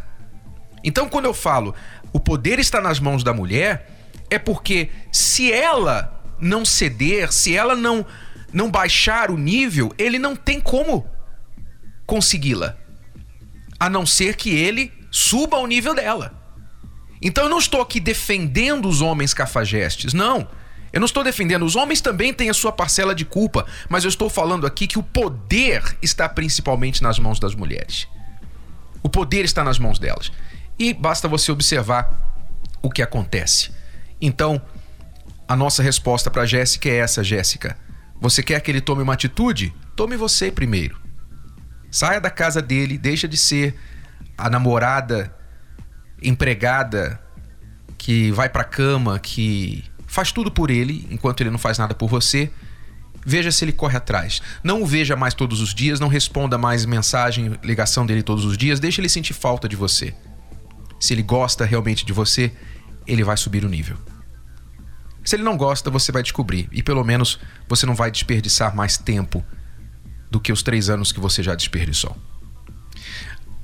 Então, 0.83 1.09
quando 1.09 1.27
eu 1.27 1.35
falo 1.35 1.75
o 2.13 2.19
poder 2.19 2.59
está 2.59 2.81
nas 2.81 2.99
mãos 2.99 3.23
da 3.23 3.35
mulher, 3.35 3.91
é 4.31 4.39
porque 4.39 4.91
se 5.13 5.53
ela 5.53 6.23
não 6.41 6.65
ceder, 6.65 7.33
se 7.33 7.55
ela 7.55 7.77
não 7.77 8.05
não 8.53 8.71
baixar 8.71 9.31
o 9.31 9.37
nível, 9.37 9.93
ele 9.99 10.19
não 10.19 10.35
tem 10.35 10.61
como 10.61 11.09
consegui-la. 12.07 12.77
A 13.79 13.89
não 13.89 14.07
ser 14.07 14.37
que 14.37 14.51
ele 14.51 14.93
suba 15.11 15.57
ao 15.57 15.67
nível 15.67 15.95
dela. 15.95 16.35
Então 17.21 17.45
eu 17.45 17.51
não 17.51 17.59
estou 17.59 17.81
aqui 17.81 18.01
defendendo 18.01 18.89
os 18.89 19.01
homens 19.01 19.35
cafajestes, 19.35 20.13
não. 20.13 20.49
Eu 20.93 21.01
não 21.01 21.07
estou 21.07 21.23
defendendo, 21.23 21.65
os 21.65 21.77
homens 21.77 22.01
também 22.01 22.33
têm 22.33 22.49
a 22.49 22.55
sua 22.55 22.73
parcela 22.73 23.15
de 23.15 23.25
culpa, 23.25 23.67
mas 23.89 24.05
eu 24.05 24.09
estou 24.09 24.31
falando 24.31 24.67
aqui 24.67 24.87
que 24.87 24.99
o 24.99 25.03
poder 25.03 25.83
está 26.01 26.29
principalmente 26.29 27.03
nas 27.03 27.19
mãos 27.19 27.39
das 27.39 27.55
mulheres. 27.55 28.09
O 29.03 29.09
poder 29.09 29.45
está 29.45 29.63
nas 29.63 29.79
mãos 29.79 29.99
delas. 29.99 30.33
E 30.79 30.95
basta 30.95 31.29
você 31.29 31.53
observar 31.53 32.29
o 32.81 32.89
que 32.89 33.03
acontece. 33.03 33.71
Então, 34.21 34.61
a 35.47 35.55
nossa 35.55 35.83
resposta 35.83 36.31
para 36.31 36.47
Jéssica 36.47 36.89
é 36.89 36.97
essa, 36.97 37.23
Jéssica. 37.23 37.77
Você 38.21 38.43
quer 38.43 38.61
que 38.61 38.71
ele 38.71 38.81
tome 38.81 39.03
uma 39.03 39.15
atitude? 39.15 39.73
Tome 39.95 40.17
você 40.17 40.51
primeiro. 40.51 40.99
Saia 41.91 42.21
da 42.21 42.31
casa 42.31 42.61
dele, 42.61 42.99
deixa 42.99 43.27
de 43.27 43.37
ser 43.37 43.75
a 44.37 44.51
namorada 44.51 45.35
empregada 46.23 47.21
que 47.97 48.31
vai 48.33 48.49
para 48.49 48.65
cama, 48.65 49.19
que 49.19 49.85
faz 50.07 50.33
tudo 50.33 50.51
por 50.51 50.71
ele 50.71 51.07
enquanto 51.11 51.41
ele 51.41 51.51
não 51.51 51.59
faz 51.59 51.79
nada 51.79 51.95
por 51.95 52.09
você. 52.09 52.51
Veja 53.25 53.51
se 53.51 53.65
ele 53.65 53.73
corre 53.73 53.97
atrás. 53.97 54.41
Não 54.63 54.83
o 54.83 54.87
veja 54.87 55.17
mais 55.17 55.35
todos 55.35 55.61
os 55.61 55.75
dias, 55.75 56.01
não 56.01 56.09
responda 56.09 56.57
mais 56.57 56.85
mensagem, 56.85 57.59
ligação 57.63 58.07
dele 58.07 58.23
todos 58.23 58.45
os 58.45 58.57
dias, 58.57 58.81
deixa 58.81 59.01
ele 59.01 59.09
sentir 59.09 59.35
falta 59.35 59.69
de 59.69 59.77
você. 59.77 60.15
Se 61.01 61.13
ele 61.13 61.23
gosta 61.23 61.65
realmente 61.65 62.05
de 62.05 62.13
você, 62.13 62.53
ele 63.07 63.23
vai 63.23 63.37
subir 63.37 63.65
o 63.65 63.69
nível. 63.69 63.97
Se 65.29 65.37
ele 65.37 65.43
não 65.43 65.59
gosta, 65.59 65.91
você 65.91 66.11
vai 66.11 66.23
descobrir. 66.23 66.71
E 66.73 66.83
pelo 66.83 67.05
menos 67.05 67.39
você 67.69 67.85
não 67.85 67.95
vai 67.95 68.11
desperdiçar 68.11 68.75
mais 68.75 68.97
tempo 68.97 69.45
do 70.31 70.41
que 70.41 70.51
os 70.51 70.63
três 70.63 70.89
anos 70.89 71.13
que 71.13 71.21
você 71.21 71.43
já 71.43 71.55
desperdiçou. 71.55 72.17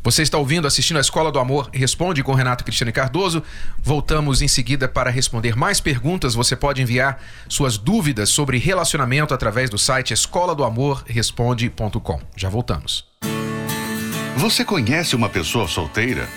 Você 0.02 0.21
está 0.21 0.37
ouvindo, 0.37 0.66
assistindo 0.66 0.99
a 0.99 1.00
Escola 1.00 1.33
do 1.33 1.38
Amor 1.38 1.71
Responde 1.73 2.23
com 2.23 2.35
Renato 2.35 2.64
Cristiano 2.64 2.92
Cardoso. 2.92 3.42
Voltamos 3.83 4.42
em 4.42 4.47
seguida 4.47 4.87
para 4.87 5.11
responder 5.11 5.56
mais 5.56 5.80
perguntas. 5.80 6.35
Você 6.35 6.54
pode 6.54 6.83
enviar 6.83 7.18
suas 7.49 7.78
dúvidas 7.78 8.28
sobre 8.28 8.59
relacionamento 8.59 9.33
através 9.33 9.71
do 9.71 9.78
site 9.78 10.12
escola 10.12 10.54
do 10.54 10.64
amor 10.64 11.02
responde.com. 11.06 12.21
Já 12.37 12.50
voltamos. 12.50 13.06
Você 14.37 14.66
conhece 14.66 15.16
uma 15.16 15.30
pessoa 15.30 15.66
solteira? 15.66 16.28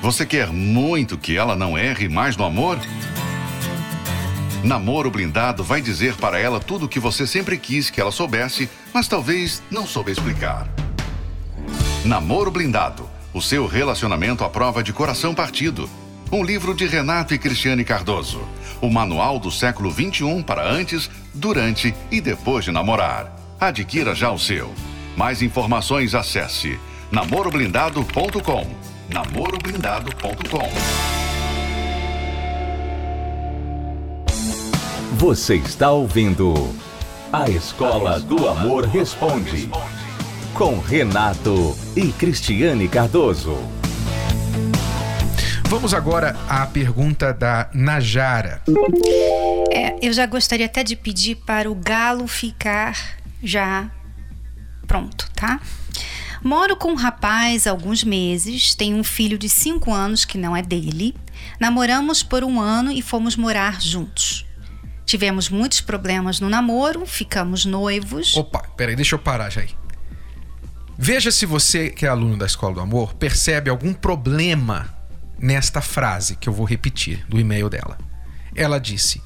Você 0.00 0.24
quer 0.24 0.46
muito 0.52 1.18
que 1.18 1.36
ela 1.36 1.56
não 1.56 1.76
erre 1.76 2.08
mais 2.08 2.36
no 2.36 2.44
amor? 2.44 2.78
Namoro 4.62 5.10
Blindado 5.10 5.62
vai 5.62 5.80
dizer 5.80 6.14
para 6.16 6.38
ela 6.38 6.60
tudo 6.60 6.86
o 6.86 6.88
que 6.88 7.00
você 7.00 7.26
sempre 7.26 7.56
quis 7.56 7.90
que 7.90 8.00
ela 8.00 8.10
soubesse, 8.10 8.68
mas 8.92 9.08
talvez 9.08 9.62
não 9.70 9.86
soube 9.86 10.10
explicar. 10.10 10.68
Namoro 12.04 12.50
Blindado 12.50 13.08
o 13.32 13.42
seu 13.42 13.66
relacionamento 13.66 14.42
à 14.42 14.48
prova 14.48 14.82
de 14.82 14.92
coração 14.92 15.34
partido. 15.34 15.88
Um 16.30 16.42
livro 16.42 16.74
de 16.74 16.86
Renato 16.86 17.34
e 17.34 17.38
Cristiane 17.38 17.84
Cardoso. 17.84 18.40
O 18.80 18.90
manual 18.90 19.38
do 19.38 19.50
século 19.50 19.90
21 19.90 20.42
para 20.42 20.68
antes, 20.68 21.10
durante 21.32 21.94
e 22.10 22.20
depois 22.20 22.64
de 22.64 22.70
namorar. 22.70 23.34
Adquira 23.60 24.14
já 24.14 24.30
o 24.30 24.38
seu. 24.38 24.72
Mais 25.16 25.42
informações 25.42 26.14
acesse 26.14 26.78
namoroblindado.com. 27.10 28.66
namoroblindado.com. 29.08 31.07
Você 35.18 35.56
está 35.56 35.90
ouvindo 35.90 36.54
A 37.32 37.50
Escola 37.50 38.20
do 38.20 38.48
Amor 38.48 38.86
Responde 38.86 39.68
com 40.54 40.78
Renato 40.78 41.76
e 41.96 42.12
Cristiane 42.12 42.86
Cardoso. 42.86 43.58
Vamos 45.64 45.92
agora 45.92 46.36
à 46.48 46.64
pergunta 46.68 47.34
da 47.34 47.68
Najara. 47.74 48.62
É, 49.72 49.96
eu 50.00 50.12
já 50.12 50.24
gostaria 50.24 50.66
até 50.66 50.84
de 50.84 50.94
pedir 50.94 51.34
para 51.34 51.68
o 51.68 51.74
galo 51.74 52.28
ficar 52.28 53.16
já 53.42 53.90
pronto, 54.86 55.28
tá? 55.34 55.60
Moro 56.44 56.76
com 56.76 56.92
um 56.92 56.96
rapaz 56.96 57.66
há 57.66 57.72
alguns 57.72 58.04
meses, 58.04 58.72
tenho 58.72 58.96
um 58.96 59.02
filho 59.02 59.36
de 59.36 59.48
5 59.48 59.92
anos 59.92 60.24
que 60.24 60.38
não 60.38 60.56
é 60.56 60.62
dele. 60.62 61.16
Namoramos 61.58 62.22
por 62.22 62.44
um 62.44 62.60
ano 62.60 62.92
e 62.92 63.02
fomos 63.02 63.34
morar 63.34 63.80
juntos. 63.80 64.47
Tivemos 65.08 65.48
muitos 65.48 65.80
problemas 65.80 66.38
no 66.38 66.50
namoro, 66.50 67.06
ficamos 67.06 67.64
noivos. 67.64 68.36
Opa, 68.36 68.58
peraí, 68.76 68.94
deixa 68.94 69.14
eu 69.14 69.18
parar 69.18 69.48
já 69.48 69.62
aí. 69.62 69.70
Veja 70.98 71.32
se 71.32 71.46
você, 71.46 71.88
que 71.88 72.04
é 72.04 72.10
aluno 72.10 72.36
da 72.36 72.44
Escola 72.44 72.74
do 72.74 72.80
Amor, 72.82 73.14
percebe 73.14 73.70
algum 73.70 73.94
problema 73.94 74.94
nesta 75.38 75.80
frase 75.80 76.36
que 76.36 76.46
eu 76.46 76.52
vou 76.52 76.66
repetir 76.66 77.24
do 77.26 77.40
e-mail 77.40 77.70
dela. 77.70 77.96
Ela 78.54 78.78
disse: 78.78 79.22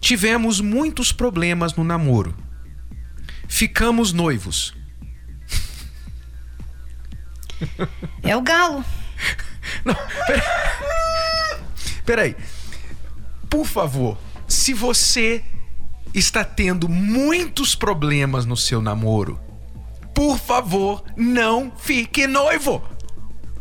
Tivemos 0.00 0.60
muitos 0.60 1.10
problemas 1.10 1.74
no 1.74 1.82
namoro. 1.82 2.32
Ficamos 3.48 4.12
noivos. 4.12 4.76
É 8.22 8.36
o 8.36 8.42
galo. 8.42 8.84
Não, 9.84 9.96
peraí. 10.24 10.42
peraí. 12.04 12.36
Por 13.50 13.66
favor, 13.66 14.16
se 14.48 14.72
você 14.72 15.42
está 16.14 16.44
tendo 16.44 16.88
muitos 16.88 17.74
problemas 17.74 18.46
no 18.46 18.56
seu 18.56 18.80
namoro, 18.80 19.38
por 20.14 20.38
favor, 20.38 21.04
não 21.16 21.70
fique 21.76 22.26
noivo. 22.26 22.82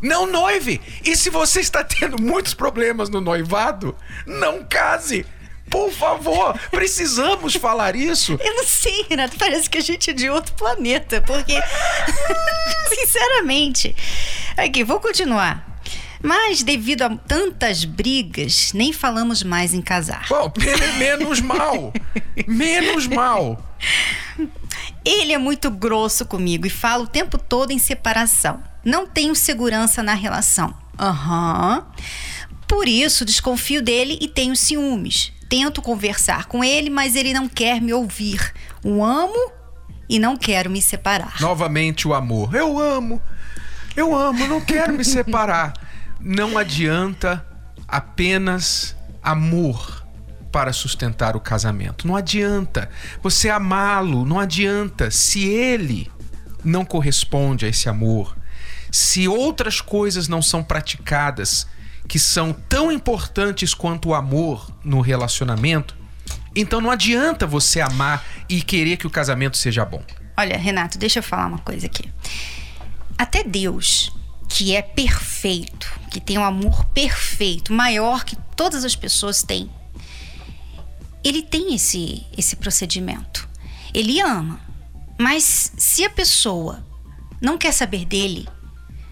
Não 0.02 0.26
noive. 0.26 0.80
E 1.04 1.16
se 1.16 1.30
você 1.30 1.60
está 1.60 1.84
tendo 1.84 2.22
muitos 2.22 2.54
problemas 2.54 3.10
no 3.10 3.20
noivado, 3.20 3.96
não 4.26 4.64
case. 4.64 5.26
Por 5.70 5.92
favor, 5.92 6.58
precisamos 6.70 7.56
falar 7.60 7.96
isso. 7.96 8.38
Eu 8.40 8.56
não 8.56 8.66
sei, 8.66 9.06
Renato. 9.10 9.36
Parece 9.38 9.70
que 9.70 9.80
a 9.80 9.82
gente 9.82 10.12
é 10.12 10.14
de 10.14 10.30
outro 10.30 10.54
planeta, 10.54 11.22
porque. 11.22 11.60
Sinceramente. 12.88 13.96
Aqui, 14.56 14.84
vou 14.84 15.00
continuar. 15.00 15.75
Mas 16.26 16.64
devido 16.64 17.04
a 17.04 17.16
tantas 17.16 17.86
brigas, 17.86 18.72
nem 18.74 18.92
falamos 18.92 19.44
mais 19.44 19.74
em 19.76 19.82
casar. 19.82 20.26
Bom, 20.28 20.52
menos 20.98 21.40
mal. 21.40 21.94
menos 22.48 23.06
mal. 23.06 23.78
Ele 25.06 25.34
é 25.34 25.38
muito 25.38 25.70
grosso 25.70 26.26
comigo 26.26 26.66
e 26.66 26.70
fala 26.70 27.04
o 27.04 27.08
tempo 27.08 27.38
todo 27.38 27.72
em 27.72 27.78
separação. 27.78 28.64
Não 28.84 29.06
tenho 29.06 29.36
segurança 29.36 30.02
na 30.02 30.16
relação. 30.16 30.74
Aham. 31.00 31.86
Uhum. 31.86 32.06
Por 32.68 32.88
isso, 32.88 33.24
desconfio 33.24 33.84
dele 33.84 34.18
e 34.20 34.28
tenho 34.28 34.56
ciúmes. 34.56 35.32
Tento 35.48 35.80
conversar 35.80 36.46
com 36.46 36.64
ele, 36.64 36.90
mas 36.90 37.16
ele 37.16 37.34
não 37.34 37.48
quer 37.48 37.80
me 37.80 37.94
ouvir. 37.94 38.52
O 38.84 39.04
amo 39.04 39.52
e 40.10 40.18
não 40.18 40.36
quero 40.36 40.72
me 40.72 40.82
separar. 40.82 41.40
Novamente 41.40 42.08
o 42.08 42.16
amor. 42.16 42.56
Eu 42.56 42.80
amo. 42.80 43.22
Eu 43.96 44.16
amo, 44.16 44.48
não 44.48 44.60
quero 44.60 44.94
me 44.94 45.06
separar 45.06 45.85
não 46.26 46.58
adianta 46.58 47.46
apenas 47.88 48.96
amor 49.22 50.04
para 50.52 50.74
sustentar 50.74 51.36
o 51.36 51.40
casamento. 51.40 52.08
Não 52.08 52.16
adianta 52.16 52.90
você 53.22 53.48
amá-lo, 53.48 54.26
não 54.26 54.40
adianta 54.40 55.12
se 55.12 55.44
ele 55.48 56.12
não 56.64 56.84
corresponde 56.84 57.68
a 57.68 57.70
esse 57.70 57.88
amor, 57.88 58.36
se 58.92 59.28
outras 59.28 59.82
coisas 59.82 60.28
não 60.28 60.42
são 60.42 60.64
praticadas 60.64 61.68
que 62.08 62.18
são 62.18 62.54
tão 62.54 62.92
importantes 62.92 63.76
quanto 63.76 64.10
o 64.10 64.16
amor 64.16 64.72
no 64.84 65.02
relacionamento, 65.02 65.96
então 66.56 66.82
não 66.82 66.90
adianta 66.90 67.46
você 67.46 67.82
amar 67.82 68.24
e 68.50 68.64
querer 68.64 68.98
que 68.98 69.06
o 69.06 69.12
casamento 69.12 69.58
seja 69.58 69.86
bom. 69.86 70.04
Olha, 70.36 70.58
Renato, 70.58 70.98
deixa 70.98 71.20
eu 71.20 71.24
falar 71.24 71.46
uma 71.46 71.60
coisa 71.60 71.86
aqui. 71.86 72.12
Até 73.16 73.44
Deus 73.44 74.12
que 74.50 74.76
é 74.76 74.82
perfeito, 74.82 75.92
que 76.12 76.20
tem 76.20 76.38
um 76.38 76.44
amor 76.44 76.86
perfeito, 76.86 77.74
maior 77.74 78.24
que 78.24 78.36
todas 78.56 78.86
as 78.86 78.96
pessoas 78.96 79.44
têm. 79.44 79.70
Ele 81.24 81.42
tem 81.42 81.74
esse 81.76 82.26
esse 82.38 82.56
procedimento. 82.56 83.48
Ele 83.94 84.22
ama. 84.22 84.60
Mas 85.18 85.72
se 85.78 86.04
a 86.04 86.10
pessoa 86.10 86.86
não 87.42 87.58
quer 87.58 87.72
saber 87.72 88.06
dele, 88.06 88.48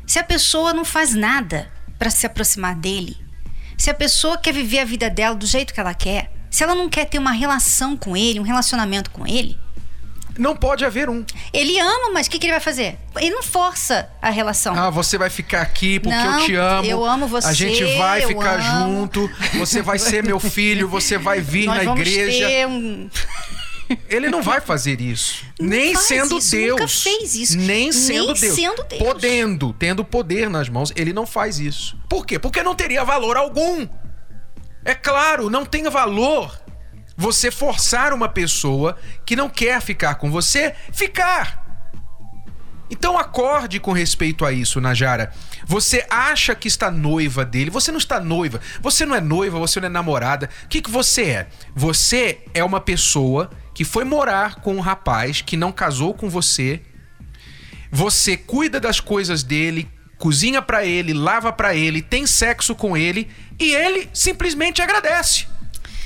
se 0.05 0.19
a 0.19 0.23
pessoa 0.23 0.73
não 0.73 0.83
faz 0.83 1.13
nada 1.13 1.71
para 1.97 2.09
se 2.09 2.25
aproximar 2.25 2.75
dele, 2.75 3.17
se 3.77 3.89
a 3.89 3.93
pessoa 3.93 4.37
quer 4.37 4.53
viver 4.53 4.79
a 4.79 4.85
vida 4.85 5.09
dela 5.09 5.35
do 5.35 5.45
jeito 5.45 5.73
que 5.73 5.79
ela 5.79 5.93
quer, 5.93 6.31
se 6.49 6.63
ela 6.63 6.75
não 6.75 6.89
quer 6.89 7.05
ter 7.05 7.17
uma 7.17 7.31
relação 7.31 7.97
com 7.97 8.15
ele, 8.15 8.39
um 8.39 8.43
relacionamento 8.43 9.09
com 9.09 9.25
ele, 9.25 9.57
Não 10.37 10.55
pode 10.55 10.83
haver 10.83 11.09
um. 11.09 11.23
Ele 11.53 11.79
ama, 11.79 12.11
mas 12.11 12.25
o 12.25 12.29
que, 12.29 12.39
que 12.39 12.45
ele 12.47 12.53
vai 12.53 12.59
fazer? 12.59 12.97
Ele 13.17 13.29
não 13.29 13.43
força 13.43 14.09
a 14.21 14.29
relação. 14.29 14.73
Ah, 14.75 14.89
você 14.89 15.17
vai 15.17 15.29
ficar 15.29 15.61
aqui 15.61 15.99
porque 15.99 16.15
Não, 16.15 16.39
eu 16.39 16.45
te 16.45 16.55
amo. 16.55 16.87
eu 16.89 17.05
amo 17.05 17.27
você, 17.27 17.47
A 17.47 17.53
gente 17.53 17.83
vai 17.97 18.21
ficar 18.21 18.59
amo. 18.59 18.95
junto. 19.01 19.29
Você 19.59 19.81
vai 19.81 19.99
ser 19.99 20.23
meu 20.23 20.39
filho. 20.39 20.87
Você 20.87 21.17
vai 21.17 21.39
vir 21.39 21.67
Nós 21.67 21.77
na 21.77 21.83
vamos 21.83 22.01
igreja. 22.07 22.47
ter 22.47 22.67
um... 22.67 23.09
Ele 24.09 24.29
não 24.29 24.41
vai 24.41 24.59
fazer 24.61 24.99
isso. 25.01 25.43
Não 25.59 25.67
nem 25.69 25.93
sendo 25.95 26.37
isso, 26.39 26.51
Deus. 26.51 26.69
nunca 26.71 26.87
fez 26.87 27.35
isso. 27.35 27.57
Nem 27.57 27.67
Nem 27.67 27.91
sendo 27.91 28.33
Deus. 28.33 28.55
sendo 28.55 28.83
Deus. 28.85 29.03
Podendo, 29.03 29.73
tendo 29.73 30.03
poder 30.05 30.49
nas 30.49 30.67
mãos, 30.69 30.91
ele 30.95 31.13
não 31.13 31.27
faz 31.27 31.59
isso. 31.59 31.95
Por 32.09 32.25
quê? 32.25 32.39
Porque 32.39 32.63
não 32.63 32.73
teria 32.73 33.03
valor 33.03 33.37
algum. 33.37 33.87
É 34.85 34.95
claro, 34.95 35.49
não 35.49 35.63
tem 35.65 35.87
valor 35.89 36.59
você 37.15 37.51
forçar 37.51 38.13
uma 38.13 38.27
pessoa 38.27 38.97
que 39.25 39.35
não 39.35 39.49
quer 39.49 39.81
ficar 39.81 40.15
com 40.15 40.31
você 40.31 40.73
ficar. 40.91 41.63
Então 42.89 43.17
acorde 43.17 43.79
com 43.79 43.91
respeito 43.91 44.45
a 44.45 44.51
isso, 44.51 44.79
Najara. 44.79 45.33
Você 45.65 46.05
acha 46.09 46.53
que 46.53 46.67
está 46.67 46.91
noiva 46.91 47.43
dele, 47.43 47.71
você 47.71 47.91
não 47.91 47.97
está 47.97 48.19
noiva, 48.19 48.61
você 48.81 49.05
não 49.05 49.15
é 49.15 49.21
noiva, 49.21 49.57
você 49.57 49.79
não 49.79 49.87
é 49.87 49.89
namorada. 49.89 50.49
O 50.65 50.67
que, 50.67 50.81
que 50.81 50.91
você 50.91 51.23
é? 51.23 51.47
Você 51.73 52.41
é 52.53 52.63
uma 52.63 52.79
pessoa 52.79 53.49
que 53.73 53.83
foi 53.83 54.03
morar 54.03 54.55
com 54.55 54.75
um 54.75 54.79
rapaz 54.79 55.41
que 55.41 55.57
não 55.57 55.71
casou 55.71 56.13
com 56.13 56.29
você. 56.29 56.81
Você 57.91 58.37
cuida 58.37 58.79
das 58.79 58.99
coisas 58.99 59.41
dele, 59.41 59.89
cozinha 60.17 60.61
pra 60.61 60.85
ele, 60.85 61.13
lava 61.13 61.51
pra 61.51 61.75
ele, 61.75 62.01
tem 62.01 62.27
sexo 62.27 62.75
com 62.75 62.95
ele 62.95 63.27
e 63.59 63.73
ele 63.73 64.09
simplesmente 64.13 64.81
agradece. 64.81 65.47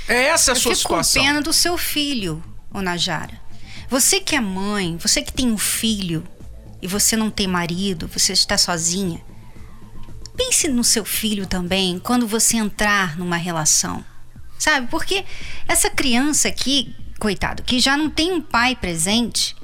É 0.08 0.28
essa 0.28 0.54
a 0.54 0.56
sua 0.56 0.76
fico 0.76 0.90
com 0.90 1.04
situação. 1.04 1.22
pena 1.22 1.42
do 1.42 1.52
seu 1.52 1.78
filho, 1.78 2.44
ô 2.74 2.82
Najara. 2.82 3.40
Você 3.90 4.20
que 4.20 4.36
é 4.36 4.42
mãe, 4.42 4.98
você 4.98 5.22
que 5.22 5.32
tem 5.32 5.52
um 5.52 5.58
filho 5.58 6.28
e 6.82 6.88
você 6.88 7.16
não 7.16 7.30
tem 7.30 7.48
marido, 7.48 8.08
você 8.08 8.34
está 8.34 8.58
sozinha. 8.58 9.22
Pense 10.36 10.68
no 10.68 10.84
seu 10.84 11.04
filho 11.04 11.48
também 11.48 12.00
quando 12.00 12.28
você 12.28 12.58
entrar 12.58 13.18
numa 13.18 13.38
relação. 13.38 14.04
Sabe? 14.58 14.88
Porque 14.88 15.26
essa 15.68 15.90
criança 15.90 16.48
aqui, 16.48 16.96
coitado, 17.20 17.64
que 17.64 17.80
já 17.80 17.96
não 17.98 18.10
tem 18.10 18.32
um 18.32 18.42
pai 18.42 18.76
presente, 18.76 19.56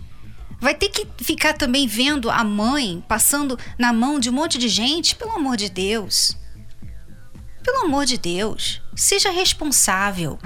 vai 0.59 0.73
ter 0.73 0.89
que 0.89 1.07
ficar 1.23 1.53
também 1.53 1.87
vendo 1.87 2.29
a 2.29 2.43
mãe 2.43 3.03
passando 3.07 3.57
na 3.77 3.91
mão 3.91 4.19
de 4.19 4.29
um 4.29 4.33
monte 4.33 4.57
de 4.57 4.67
gente, 4.69 5.15
pelo 5.15 5.31
amor 5.31 5.57
de 5.57 5.69
Deus. 5.69 6.37
Pelo 7.63 7.85
amor 7.85 8.05
de 8.05 8.17
Deus, 8.17 8.81
seja 8.93 9.31
responsável. 9.31 10.37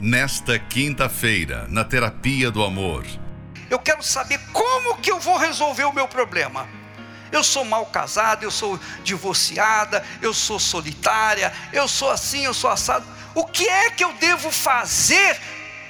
Nesta 0.00 0.60
quinta-feira, 0.60 1.66
na 1.68 1.82
Terapia 1.82 2.52
do 2.52 2.62
Amor. 2.62 3.04
Eu 3.68 3.80
quero 3.80 4.00
saber 4.00 4.38
como 4.52 4.96
que 4.98 5.10
eu 5.10 5.18
vou 5.18 5.36
resolver 5.36 5.84
o 5.84 5.92
meu 5.92 6.06
problema. 6.06 6.68
Eu 7.32 7.42
sou 7.42 7.64
mal 7.64 7.86
casada, 7.86 8.44
eu 8.44 8.50
sou 8.50 8.78
divorciada, 9.02 10.04
eu 10.20 10.32
sou 10.32 10.60
solitária, 10.60 11.52
eu 11.72 11.88
sou 11.88 12.10
assim, 12.12 12.44
eu 12.44 12.54
sou 12.54 12.70
assado. 12.70 13.04
O 13.34 13.44
que 13.44 13.68
é 13.68 13.90
que 13.90 14.04
eu 14.04 14.12
devo 14.14 14.52
fazer 14.52 15.40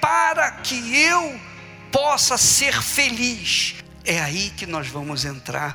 para 0.01 0.53
que 0.53 1.03
eu 1.03 1.39
possa 1.91 2.39
ser 2.39 2.81
feliz? 2.81 3.75
É 4.07 4.21
aí 4.21 4.51
que 4.57 4.65
nós 4.65 4.89
vamos 4.89 5.27
entrar. 5.27 5.75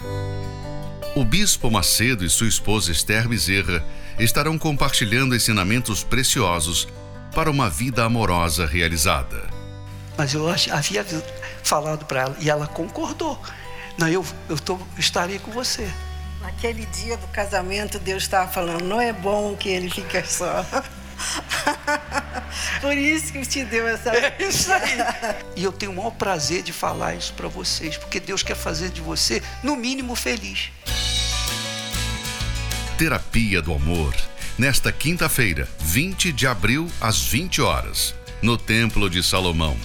O 1.17 1.25
Bispo 1.25 1.71
Macedo 1.71 2.23
e 2.23 2.29
sua 2.29 2.47
esposa 2.47 2.91
Esther 2.91 3.27
Bezerra 3.27 3.83
estarão 4.19 4.55
compartilhando 4.55 5.35
ensinamentos 5.35 6.03
preciosos 6.03 6.87
para 7.33 7.49
uma 7.49 7.71
vida 7.71 8.03
amorosa 8.03 8.67
realizada. 8.67 9.41
Mas 10.15 10.35
eu 10.35 10.47
havia 10.47 11.03
falado 11.63 12.05
para 12.05 12.21
ela 12.21 12.37
e 12.39 12.51
ela 12.51 12.67
concordou. 12.67 13.41
Não, 13.97 14.07
eu, 14.07 14.23
eu 14.47 14.59
tô, 14.59 14.77
estarei 14.95 15.39
com 15.39 15.49
você. 15.49 15.91
Naquele 16.39 16.85
dia 16.85 17.17
do 17.17 17.25
casamento, 17.29 17.97
Deus 17.97 18.21
estava 18.21 18.51
falando: 18.51 18.83
não 18.83 19.01
é 19.01 19.11
bom 19.11 19.55
que 19.55 19.69
ele 19.69 19.89
fique 19.89 20.21
só. 20.21 20.63
Por 22.79 22.95
isso 22.95 23.33
que 23.33 23.43
te 23.43 23.65
deu 23.65 23.87
essa. 23.87 24.15
É 24.15 24.35
isso 24.39 24.71
aí. 24.71 24.99
E 25.55 25.63
eu 25.63 25.71
tenho 25.71 25.93
o 25.93 25.95
maior 25.95 26.11
prazer 26.11 26.61
de 26.61 26.71
falar 26.71 27.15
isso 27.15 27.33
para 27.33 27.47
vocês, 27.47 27.97
porque 27.97 28.19
Deus 28.19 28.43
quer 28.43 28.55
fazer 28.55 28.89
de 28.89 29.01
você, 29.01 29.41
no 29.63 29.75
mínimo, 29.75 30.15
feliz. 30.15 30.69
Terapia 32.97 33.61
do 33.61 33.71
Amor. 33.71 34.15
Nesta 34.57 34.91
quinta-feira, 34.91 35.69
20 35.81 36.31
de 36.31 36.47
abril, 36.47 36.89
às 36.99 37.21
20 37.21 37.61
horas, 37.61 38.15
no 38.41 38.57
Templo 38.57 39.07
de 39.07 39.21
Salomão. 39.21 39.77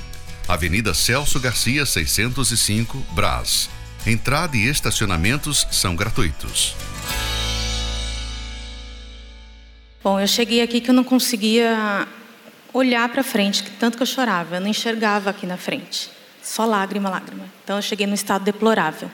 Avenida 0.49 0.95
Celso 0.95 1.39
Garcia, 1.39 1.85
605, 1.85 2.97
Brás. 3.11 3.69
Entrada 4.07 4.57
e 4.57 4.67
estacionamentos 4.67 5.67
são 5.71 5.95
gratuitos. 5.95 6.75
Bom, 10.03 10.19
eu 10.19 10.27
cheguei 10.27 10.63
aqui 10.63 10.81
que 10.81 10.89
eu 10.89 10.95
não 10.95 11.05
conseguia 11.05 12.09
olhar 12.73 13.07
para 13.11 13.23
frente, 13.23 13.63
tanto 13.79 13.99
que 13.99 14.03
eu 14.03 14.07
chorava, 14.07 14.57
eu 14.57 14.61
não 14.63 14.69
enxergava 14.69 15.29
aqui 15.29 15.45
na 15.45 15.59
frente, 15.59 16.09
só 16.43 16.65
lágrima, 16.65 17.11
lágrima. 17.11 17.45
Então 17.63 17.77
eu 17.77 17.83
cheguei 17.83 18.07
num 18.07 18.15
estado 18.15 18.43
deplorável. 18.43 19.11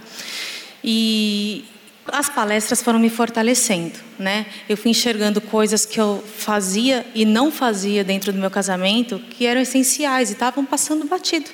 E 0.85 1.65
as 2.13 2.29
palestras 2.29 2.83
foram 2.83 2.99
me 2.99 3.11
fortalecendo, 3.11 3.99
né? 4.19 4.47
Eu 4.69 4.77
fui 4.77 4.91
enxergando 4.91 5.41
coisas 5.41 5.85
que 5.85 6.01
eu 6.01 6.23
fazia 6.37 7.07
e 7.15 7.25
não 7.25 7.51
fazia 7.51 8.05
dentro 8.05 8.33
do 8.33 8.39
meu 8.39 8.51
casamento 8.51 9.19
que 9.31 9.47
eram 9.47 9.61
essenciais 9.61 10.31
e 10.31 10.33
estavam 10.33 10.65
passando 10.65 11.07
batido. 11.07 11.51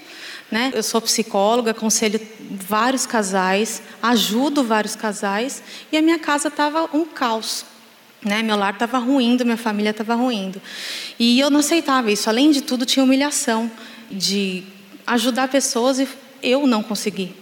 Né? 0.50 0.72
Eu 0.74 0.82
sou 0.82 1.00
psicóloga, 1.00 1.70
aconselho 1.70 2.20
vários 2.50 3.06
casais, 3.06 3.82
ajudo 4.02 4.62
vários 4.62 4.94
casais 4.94 5.62
e 5.90 5.96
a 5.96 6.02
minha 6.02 6.18
casa 6.18 6.48
estava 6.48 6.88
um 6.92 7.04
caos. 7.04 7.64
Né? 8.24 8.42
Meu 8.42 8.56
lar 8.56 8.74
estava 8.74 8.98
ruindo, 8.98 9.44
minha 9.44 9.56
família 9.56 9.90
estava 9.90 10.14
ruindo. 10.14 10.60
E 11.18 11.40
eu 11.40 11.50
não 11.50 11.60
aceitava 11.60 12.10
isso. 12.10 12.28
Além 12.28 12.50
de 12.50 12.62
tudo, 12.62 12.86
tinha 12.86 13.04
humilhação 13.04 13.70
de 14.10 14.62
ajudar 15.06 15.48
pessoas 15.48 15.98
e 15.98 16.08
eu 16.42 16.66
não 16.66 16.82
consegui. 16.82 17.34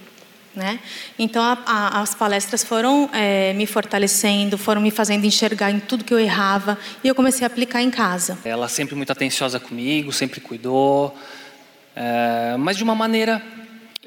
Né? 0.55 0.79
Então, 1.17 1.41
a, 1.41 1.57
a, 1.65 2.01
as 2.01 2.13
palestras 2.13 2.63
foram 2.63 3.09
é, 3.11 3.53
me 3.53 3.65
fortalecendo, 3.65 4.55
foram 4.55 4.79
me 4.81 4.91
fazendo 4.91 5.25
enxergar 5.25 5.71
em 5.71 5.79
tudo 5.79 6.03
que 6.03 6.13
eu 6.13 6.19
errava 6.19 6.77
e 7.03 7.07
eu 7.07 7.15
comecei 7.15 7.43
a 7.43 7.47
aplicar 7.47 7.81
em 7.81 7.89
casa. 7.89 8.37
Ela 8.45 8.67
sempre 8.67 8.93
muito 8.93 9.11
atenciosa 9.11 9.59
comigo, 9.59 10.11
sempre 10.11 10.39
cuidou, 10.39 11.17
é, 11.95 12.55
mas 12.59 12.77
de 12.77 12.83
uma 12.83 12.93
maneira 12.93 13.41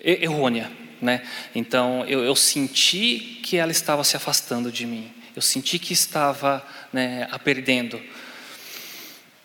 errônea, 0.05 0.71
né? 1.03 1.23
Então 1.53 2.05
eu, 2.07 2.23
eu 2.23 2.37
senti 2.37 3.41
que 3.43 3.57
ela 3.57 3.73
estava 3.73 4.05
se 4.05 4.17
afastando 4.17 4.71
de 4.71 4.87
mim, 4.87 5.11
eu 5.35 5.43
senti 5.43 5.79
que 5.79 5.93
estava 5.93 6.65
né, 6.93 7.27
a 7.31 7.39
perdendo. 7.39 8.01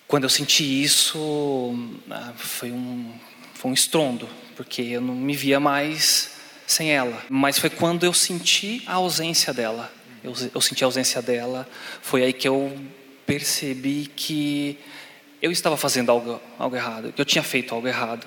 Quando 0.08 0.24
eu 0.24 0.30
senti 0.30 0.84
isso, 0.84 1.98
ah, 2.10 2.34
foi 2.36 2.72
um, 2.72 3.12
foi 3.54 3.72
um 3.72 3.74
estrondo, 3.74 4.30
porque 4.56 4.82
eu 4.82 5.02
não 5.02 5.16
me 5.16 5.36
via 5.36 5.60
mais 5.60 6.31
sem 6.71 6.91
ela. 6.91 7.23
Mas 7.29 7.60
foi 7.60 7.69
quando 7.69 8.05
eu 8.05 8.13
senti 8.13 8.81
a 8.88 8.95
ausência 8.95 9.53
dela. 9.53 9.91
Eu, 10.23 10.34
eu 10.53 10.62
senti 10.62 10.84
a 10.84 10.88
ausência 10.88 11.21
dela, 11.21 11.67
foi 12.01 12.23
aí 12.23 12.34
que 12.34 12.47
eu 12.47 12.77
percebi 13.25 14.10
que 14.15 14.77
eu 15.41 15.51
estava 15.51 15.75
fazendo 15.75 16.12
algo, 16.12 16.39
algo 16.60 16.75
errado, 16.75 17.12
que 17.12 17.19
eu 17.19 17.25
tinha 17.25 17.43
feito 17.43 17.73
algo 17.73 17.88
errado. 17.88 18.25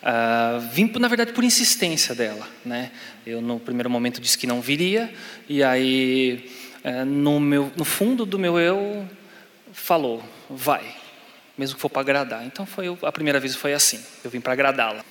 Ah, 0.00 0.58
vim, 0.72 0.92
na 0.98 1.08
verdade, 1.08 1.32
por 1.32 1.42
insistência 1.42 2.14
dela. 2.14 2.46
Né? 2.64 2.92
Eu, 3.26 3.40
no 3.40 3.58
primeiro 3.58 3.90
momento, 3.90 4.20
disse 4.20 4.38
que 4.38 4.46
não 4.46 4.60
viria, 4.60 5.12
e 5.48 5.62
aí, 5.62 6.50
eh, 6.84 7.04
no, 7.04 7.40
meu, 7.40 7.72
no 7.76 7.84
fundo 7.84 8.24
do 8.24 8.38
meu 8.38 8.58
eu, 8.58 9.08
falou: 9.72 10.22
vai, 10.48 10.84
mesmo 11.58 11.74
que 11.74 11.80
for 11.80 11.88
para 11.88 12.02
agradar. 12.02 12.44
Então, 12.46 12.64
foi, 12.64 12.96
a 13.02 13.10
primeira 13.10 13.40
vez 13.40 13.56
foi 13.56 13.74
assim: 13.74 14.00
eu 14.22 14.30
vim 14.30 14.40
para 14.40 14.52
agradá-la. 14.52 15.04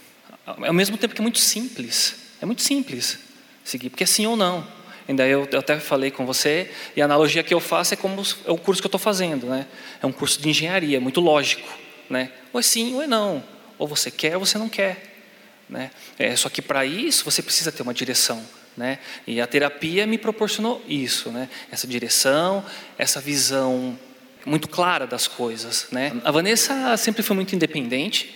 Ao 0.46 0.74
mesmo 0.74 0.98
tempo 0.98 1.14
que 1.14 1.22
é 1.22 1.24
muito 1.24 1.40
simples, 1.40 2.23
é 2.44 2.46
muito 2.46 2.62
simples 2.62 3.20
seguir, 3.64 3.90
porque 3.90 4.04
é 4.04 4.08
sim 4.08 4.26
ou 4.26 4.36
não. 4.36 4.68
Ainda 5.08 5.26
eu, 5.26 5.48
eu 5.50 5.60
até 5.60 5.80
falei 5.80 6.12
com 6.12 6.26
você, 6.26 6.70
e 6.94 7.02
a 7.02 7.06
analogia 7.06 7.42
que 7.42 7.54
eu 7.54 7.60
faço 7.62 7.94
é 7.94 7.98
como 7.98 8.22
é 8.22 8.52
o 8.52 8.58
curso 8.58 8.82
que 8.82 8.86
eu 8.86 8.90
estou 8.90 9.00
fazendo, 9.00 9.48
né? 9.48 9.66
É 10.02 10.06
um 10.06 10.12
curso 10.12 10.42
de 10.42 10.50
engenharia, 10.50 11.00
muito 11.00 11.22
lógico, 11.22 11.66
né? 12.10 12.32
Ou 12.52 12.60
é 12.60 12.64
sim 12.64 12.96
ou 12.96 13.02
é 13.02 13.08
não. 13.08 13.42
Ou 13.78 13.88
você 13.88 14.12
quer 14.12 14.36
ou 14.36 14.46
você 14.46 14.58
não 14.58 14.68
quer, 14.68 15.24
né? 15.70 15.90
É, 16.20 16.36
só 16.36 16.50
que 16.50 16.62
para 16.62 16.86
isso 16.86 17.24
você 17.24 17.42
precisa 17.42 17.72
ter 17.72 17.82
uma 17.82 17.94
direção, 17.94 18.46
né? 18.76 19.00
E 19.26 19.40
a 19.40 19.48
terapia 19.48 20.06
me 20.06 20.18
proporcionou 20.18 20.84
isso, 20.86 21.32
né? 21.32 21.48
Essa 21.72 21.88
direção, 21.88 22.66
essa 22.98 23.22
visão 23.22 23.98
muito 24.46 24.68
clara 24.68 25.08
das 25.08 25.30
coisas, 25.30 25.88
né? 25.94 26.12
A 26.26 26.32
Vanessa 26.32 26.98
sempre 26.98 27.24
foi 27.24 27.38
muito 27.38 27.56
independente 27.56 28.36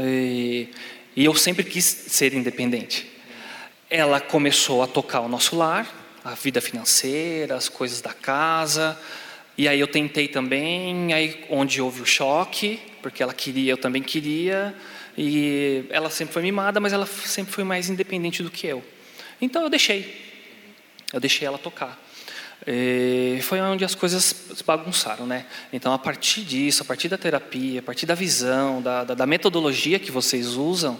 e, 0.00 0.70
e 1.14 1.22
eu 1.22 1.34
sempre 1.34 1.64
quis 1.64 1.84
ser 1.84 2.32
independente. 2.32 3.11
Ela 3.94 4.22
começou 4.22 4.82
a 4.82 4.86
tocar 4.86 5.20
o 5.20 5.28
nosso 5.28 5.54
lar, 5.54 5.86
a 6.24 6.30
vida 6.30 6.62
financeira, 6.62 7.56
as 7.56 7.68
coisas 7.68 8.00
da 8.00 8.14
casa. 8.14 8.98
E 9.54 9.68
aí 9.68 9.78
eu 9.78 9.86
tentei 9.86 10.28
também, 10.28 11.12
aí 11.12 11.44
onde 11.50 11.78
houve 11.78 12.00
o 12.00 12.06
choque, 12.06 12.80
porque 13.02 13.22
ela 13.22 13.34
queria, 13.34 13.70
eu 13.70 13.76
também 13.76 14.02
queria, 14.02 14.74
e 15.14 15.84
ela 15.90 16.08
sempre 16.08 16.32
foi 16.32 16.40
mimada, 16.40 16.80
mas 16.80 16.94
ela 16.94 17.04
sempre 17.04 17.52
foi 17.52 17.64
mais 17.64 17.90
independente 17.90 18.42
do 18.42 18.50
que 18.50 18.66
eu. 18.66 18.82
Então 19.42 19.62
eu 19.62 19.68
deixei, 19.68 20.10
eu 21.12 21.20
deixei 21.20 21.46
ela 21.46 21.58
tocar. 21.58 22.02
E 22.66 23.40
foi 23.42 23.60
onde 23.60 23.84
as 23.84 23.94
coisas 23.94 24.24
se 24.54 24.64
bagunçaram, 24.64 25.26
né? 25.26 25.44
Então, 25.70 25.92
a 25.92 25.98
partir 25.98 26.40
disso, 26.44 26.82
a 26.82 26.86
partir 26.86 27.10
da 27.10 27.18
terapia, 27.18 27.80
a 27.80 27.82
partir 27.82 28.06
da 28.06 28.14
visão, 28.14 28.80
da, 28.80 29.04
da, 29.04 29.12
da 29.12 29.26
metodologia 29.26 29.98
que 29.98 30.10
vocês 30.10 30.54
usam, 30.54 30.98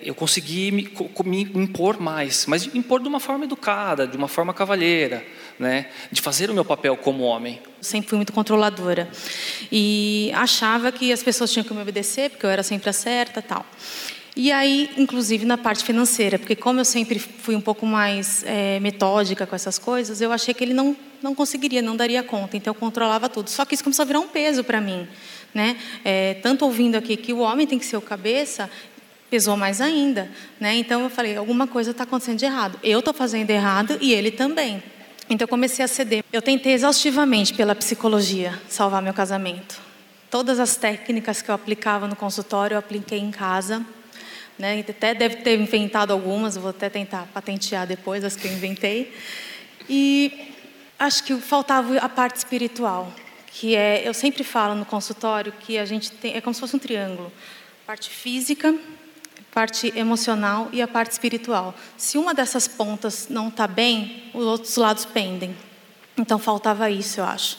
eu 0.00 0.14
consegui 0.14 0.70
me, 0.70 0.88
me, 1.24 1.42
impor 1.42 1.98
mais, 1.98 2.44
mas 2.46 2.66
impor 2.74 3.00
de 3.00 3.08
uma 3.08 3.18
forma 3.18 3.44
educada, 3.44 4.06
de 4.06 4.16
uma 4.16 4.28
forma 4.28 4.52
cavalheira, 4.52 5.24
né? 5.58 5.86
De 6.12 6.20
fazer 6.20 6.50
o 6.50 6.54
meu 6.54 6.64
papel 6.64 6.96
como 6.96 7.24
homem. 7.24 7.60
Sempre 7.80 8.10
fui 8.10 8.16
muito 8.16 8.32
controladora 8.32 9.08
e 9.72 10.30
achava 10.34 10.92
que 10.92 11.12
as 11.12 11.22
pessoas 11.22 11.50
tinham 11.50 11.64
que 11.64 11.72
me 11.72 11.80
obedecer 11.80 12.30
porque 12.30 12.44
eu 12.44 12.50
era 12.50 12.62
sempre 12.62 12.90
a 12.90 12.92
certa, 12.92 13.40
tal. 13.40 13.64
E 14.34 14.52
aí, 14.52 14.90
inclusive 14.98 15.46
na 15.46 15.56
parte 15.56 15.82
financeira, 15.82 16.38
porque 16.38 16.54
como 16.54 16.78
eu 16.78 16.84
sempre 16.84 17.18
fui 17.18 17.56
um 17.56 17.60
pouco 17.60 17.86
mais 17.86 18.44
é, 18.46 18.78
metódica 18.80 19.46
com 19.46 19.56
essas 19.56 19.78
coisas, 19.78 20.20
eu 20.20 20.30
achei 20.30 20.52
que 20.52 20.62
ele 20.62 20.74
não 20.74 20.94
não 21.22 21.34
conseguiria, 21.34 21.80
não 21.80 21.96
daria 21.96 22.22
conta. 22.22 22.56
Então 22.56 22.72
eu 22.72 22.74
controlava 22.74 23.28
tudo. 23.28 23.48
Só 23.48 23.64
que 23.64 23.74
isso 23.74 23.82
começou 23.82 24.02
a 24.02 24.06
virar 24.06 24.20
um 24.20 24.28
peso 24.28 24.62
para 24.62 24.80
mim, 24.80 25.08
né? 25.54 25.76
É, 26.04 26.34
tanto 26.34 26.64
ouvindo 26.64 26.96
aqui 26.96 27.16
que 27.16 27.32
o 27.32 27.38
homem 27.38 27.66
tem 27.66 27.78
que 27.78 27.86
ser 27.86 27.96
o 27.96 28.00
cabeça, 28.00 28.70
pesou 29.30 29.56
mais 29.56 29.80
ainda, 29.80 30.30
né? 30.60 30.74
Então 30.76 31.02
eu 31.02 31.10
falei, 31.10 31.36
alguma 31.36 31.66
coisa 31.66 31.90
está 31.90 32.04
acontecendo 32.04 32.38
de 32.38 32.44
errado. 32.44 32.78
Eu 32.82 33.00
estou 33.00 33.12
fazendo 33.12 33.50
errado 33.50 33.98
e 34.00 34.12
ele 34.12 34.30
também. 34.30 34.82
Então 35.28 35.44
eu 35.44 35.48
comecei 35.48 35.84
a 35.84 35.88
ceder. 35.88 36.24
Eu 36.32 36.40
tentei 36.40 36.72
exaustivamente 36.72 37.52
pela 37.54 37.74
psicologia 37.74 38.60
salvar 38.68 39.02
meu 39.02 39.12
casamento. 39.12 39.80
Todas 40.30 40.60
as 40.60 40.76
técnicas 40.76 41.42
que 41.42 41.50
eu 41.50 41.54
aplicava 41.54 42.06
no 42.06 42.14
consultório 42.14 42.74
eu 42.74 42.78
apliquei 42.78 43.18
em 43.18 43.30
casa. 43.30 43.84
Né? 44.58 44.84
Até 44.88 45.14
deve 45.14 45.36
ter 45.36 45.58
inventado 45.58 46.12
algumas, 46.12 46.56
vou 46.56 46.70
até 46.70 46.88
tentar 46.88 47.28
patentear 47.34 47.86
depois 47.86 48.24
as 48.24 48.36
que 48.36 48.46
eu 48.46 48.52
inventei. 48.52 49.12
E 49.88 50.52
acho 50.98 51.24
que 51.24 51.36
faltava 51.36 51.96
a 51.98 52.08
parte 52.08 52.36
espiritual, 52.36 53.12
que 53.48 53.76
é, 53.76 54.06
eu 54.06 54.14
sempre 54.14 54.42
falo 54.42 54.74
no 54.74 54.84
consultório 54.84 55.52
que 55.60 55.78
a 55.78 55.84
gente 55.84 56.10
tem, 56.10 56.34
é 56.34 56.40
como 56.40 56.54
se 56.54 56.60
fosse 56.60 56.74
um 56.74 56.78
triângulo, 56.78 57.30
parte 57.86 58.08
física, 58.08 58.74
parte 59.56 59.90
emocional 59.96 60.68
e 60.70 60.82
a 60.82 60.86
parte 60.86 61.12
espiritual. 61.12 61.74
Se 61.96 62.18
uma 62.18 62.34
dessas 62.34 62.68
pontas 62.68 63.28
não 63.30 63.48
está 63.48 63.66
bem, 63.66 64.24
os 64.34 64.44
outros 64.44 64.76
lados 64.76 65.06
pendem. 65.06 65.56
Então 66.14 66.38
faltava 66.38 66.90
isso, 66.90 67.20
eu 67.20 67.24
acho, 67.24 67.56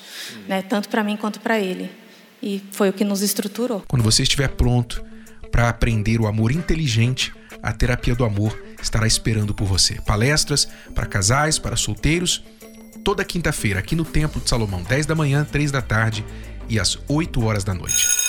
né? 0.47 0.61
tanto 0.61 0.89
para 0.89 1.03
mim 1.03 1.17
quanto 1.17 1.39
para 1.39 1.59
ele. 1.59 1.89
E 2.39 2.61
foi 2.71 2.89
o 2.89 2.93
que 2.93 3.03
nos 3.03 3.23
estruturou. 3.23 3.83
Quando 3.87 4.03
você 4.03 4.21
estiver 4.21 4.49
pronto 4.49 5.03
para 5.51 5.69
aprender 5.69 6.21
o 6.21 6.27
amor 6.27 6.51
inteligente, 6.51 7.33
a 7.63 7.73
terapia 7.73 8.13
do 8.13 8.23
amor 8.23 8.55
estará 8.79 9.07
esperando 9.07 9.51
por 9.51 9.65
você. 9.65 9.99
Palestras 10.01 10.67
para 10.93 11.07
casais, 11.07 11.57
para 11.57 11.75
solteiros, 11.75 12.43
toda 13.03 13.25
quinta-feira 13.25 13.79
aqui 13.79 13.95
no 13.95 14.05
Templo 14.05 14.39
de 14.39 14.47
Salomão, 14.47 14.83
10 14.83 15.07
da 15.07 15.15
manhã, 15.15 15.43
3 15.43 15.71
da 15.71 15.81
tarde 15.81 16.23
e 16.69 16.79
às 16.79 16.95
8 17.07 17.43
horas 17.43 17.63
da 17.63 17.73
noite. 17.73 18.26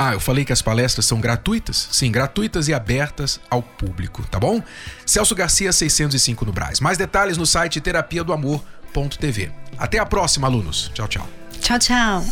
Ah, 0.00 0.12
eu 0.12 0.20
falei 0.20 0.44
que 0.44 0.52
as 0.52 0.62
palestras 0.62 1.06
são 1.06 1.20
gratuitas? 1.20 1.88
Sim, 1.90 2.12
gratuitas 2.12 2.68
e 2.68 2.72
abertas 2.72 3.40
ao 3.50 3.60
público, 3.60 4.22
tá 4.30 4.38
bom? 4.38 4.62
Celso 5.04 5.34
Garcia 5.34 5.72
605 5.72 6.44
no 6.44 6.52
Braz. 6.52 6.78
Mais 6.78 6.96
detalhes 6.96 7.36
no 7.36 7.44
site 7.44 7.80
terapia 7.80 8.22
do 8.22 8.32
amor.tv. 8.32 9.50
Até 9.76 9.98
a 9.98 10.06
próxima, 10.06 10.46
alunos. 10.46 10.92
Tchau, 10.94 11.08
tchau. 11.08 11.28
Tchau, 11.60 11.78
tchau. 11.80 12.24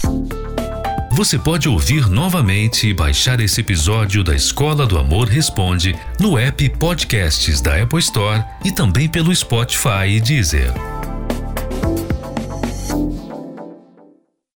Você 1.10 1.36
pode 1.40 1.68
ouvir 1.68 2.08
novamente 2.08 2.86
e 2.86 2.94
baixar 2.94 3.40
esse 3.40 3.62
episódio 3.62 4.22
da 4.22 4.36
Escola 4.36 4.86
do 4.86 4.96
Amor 4.96 5.26
Responde 5.26 5.98
no 6.20 6.38
app 6.38 6.68
Podcasts 6.78 7.60
da 7.60 7.82
Apple 7.82 7.98
Store 7.98 8.44
e 8.64 8.70
também 8.70 9.08
pelo 9.08 9.34
Spotify 9.34 10.06
e 10.08 10.20
Deezer. 10.20 10.95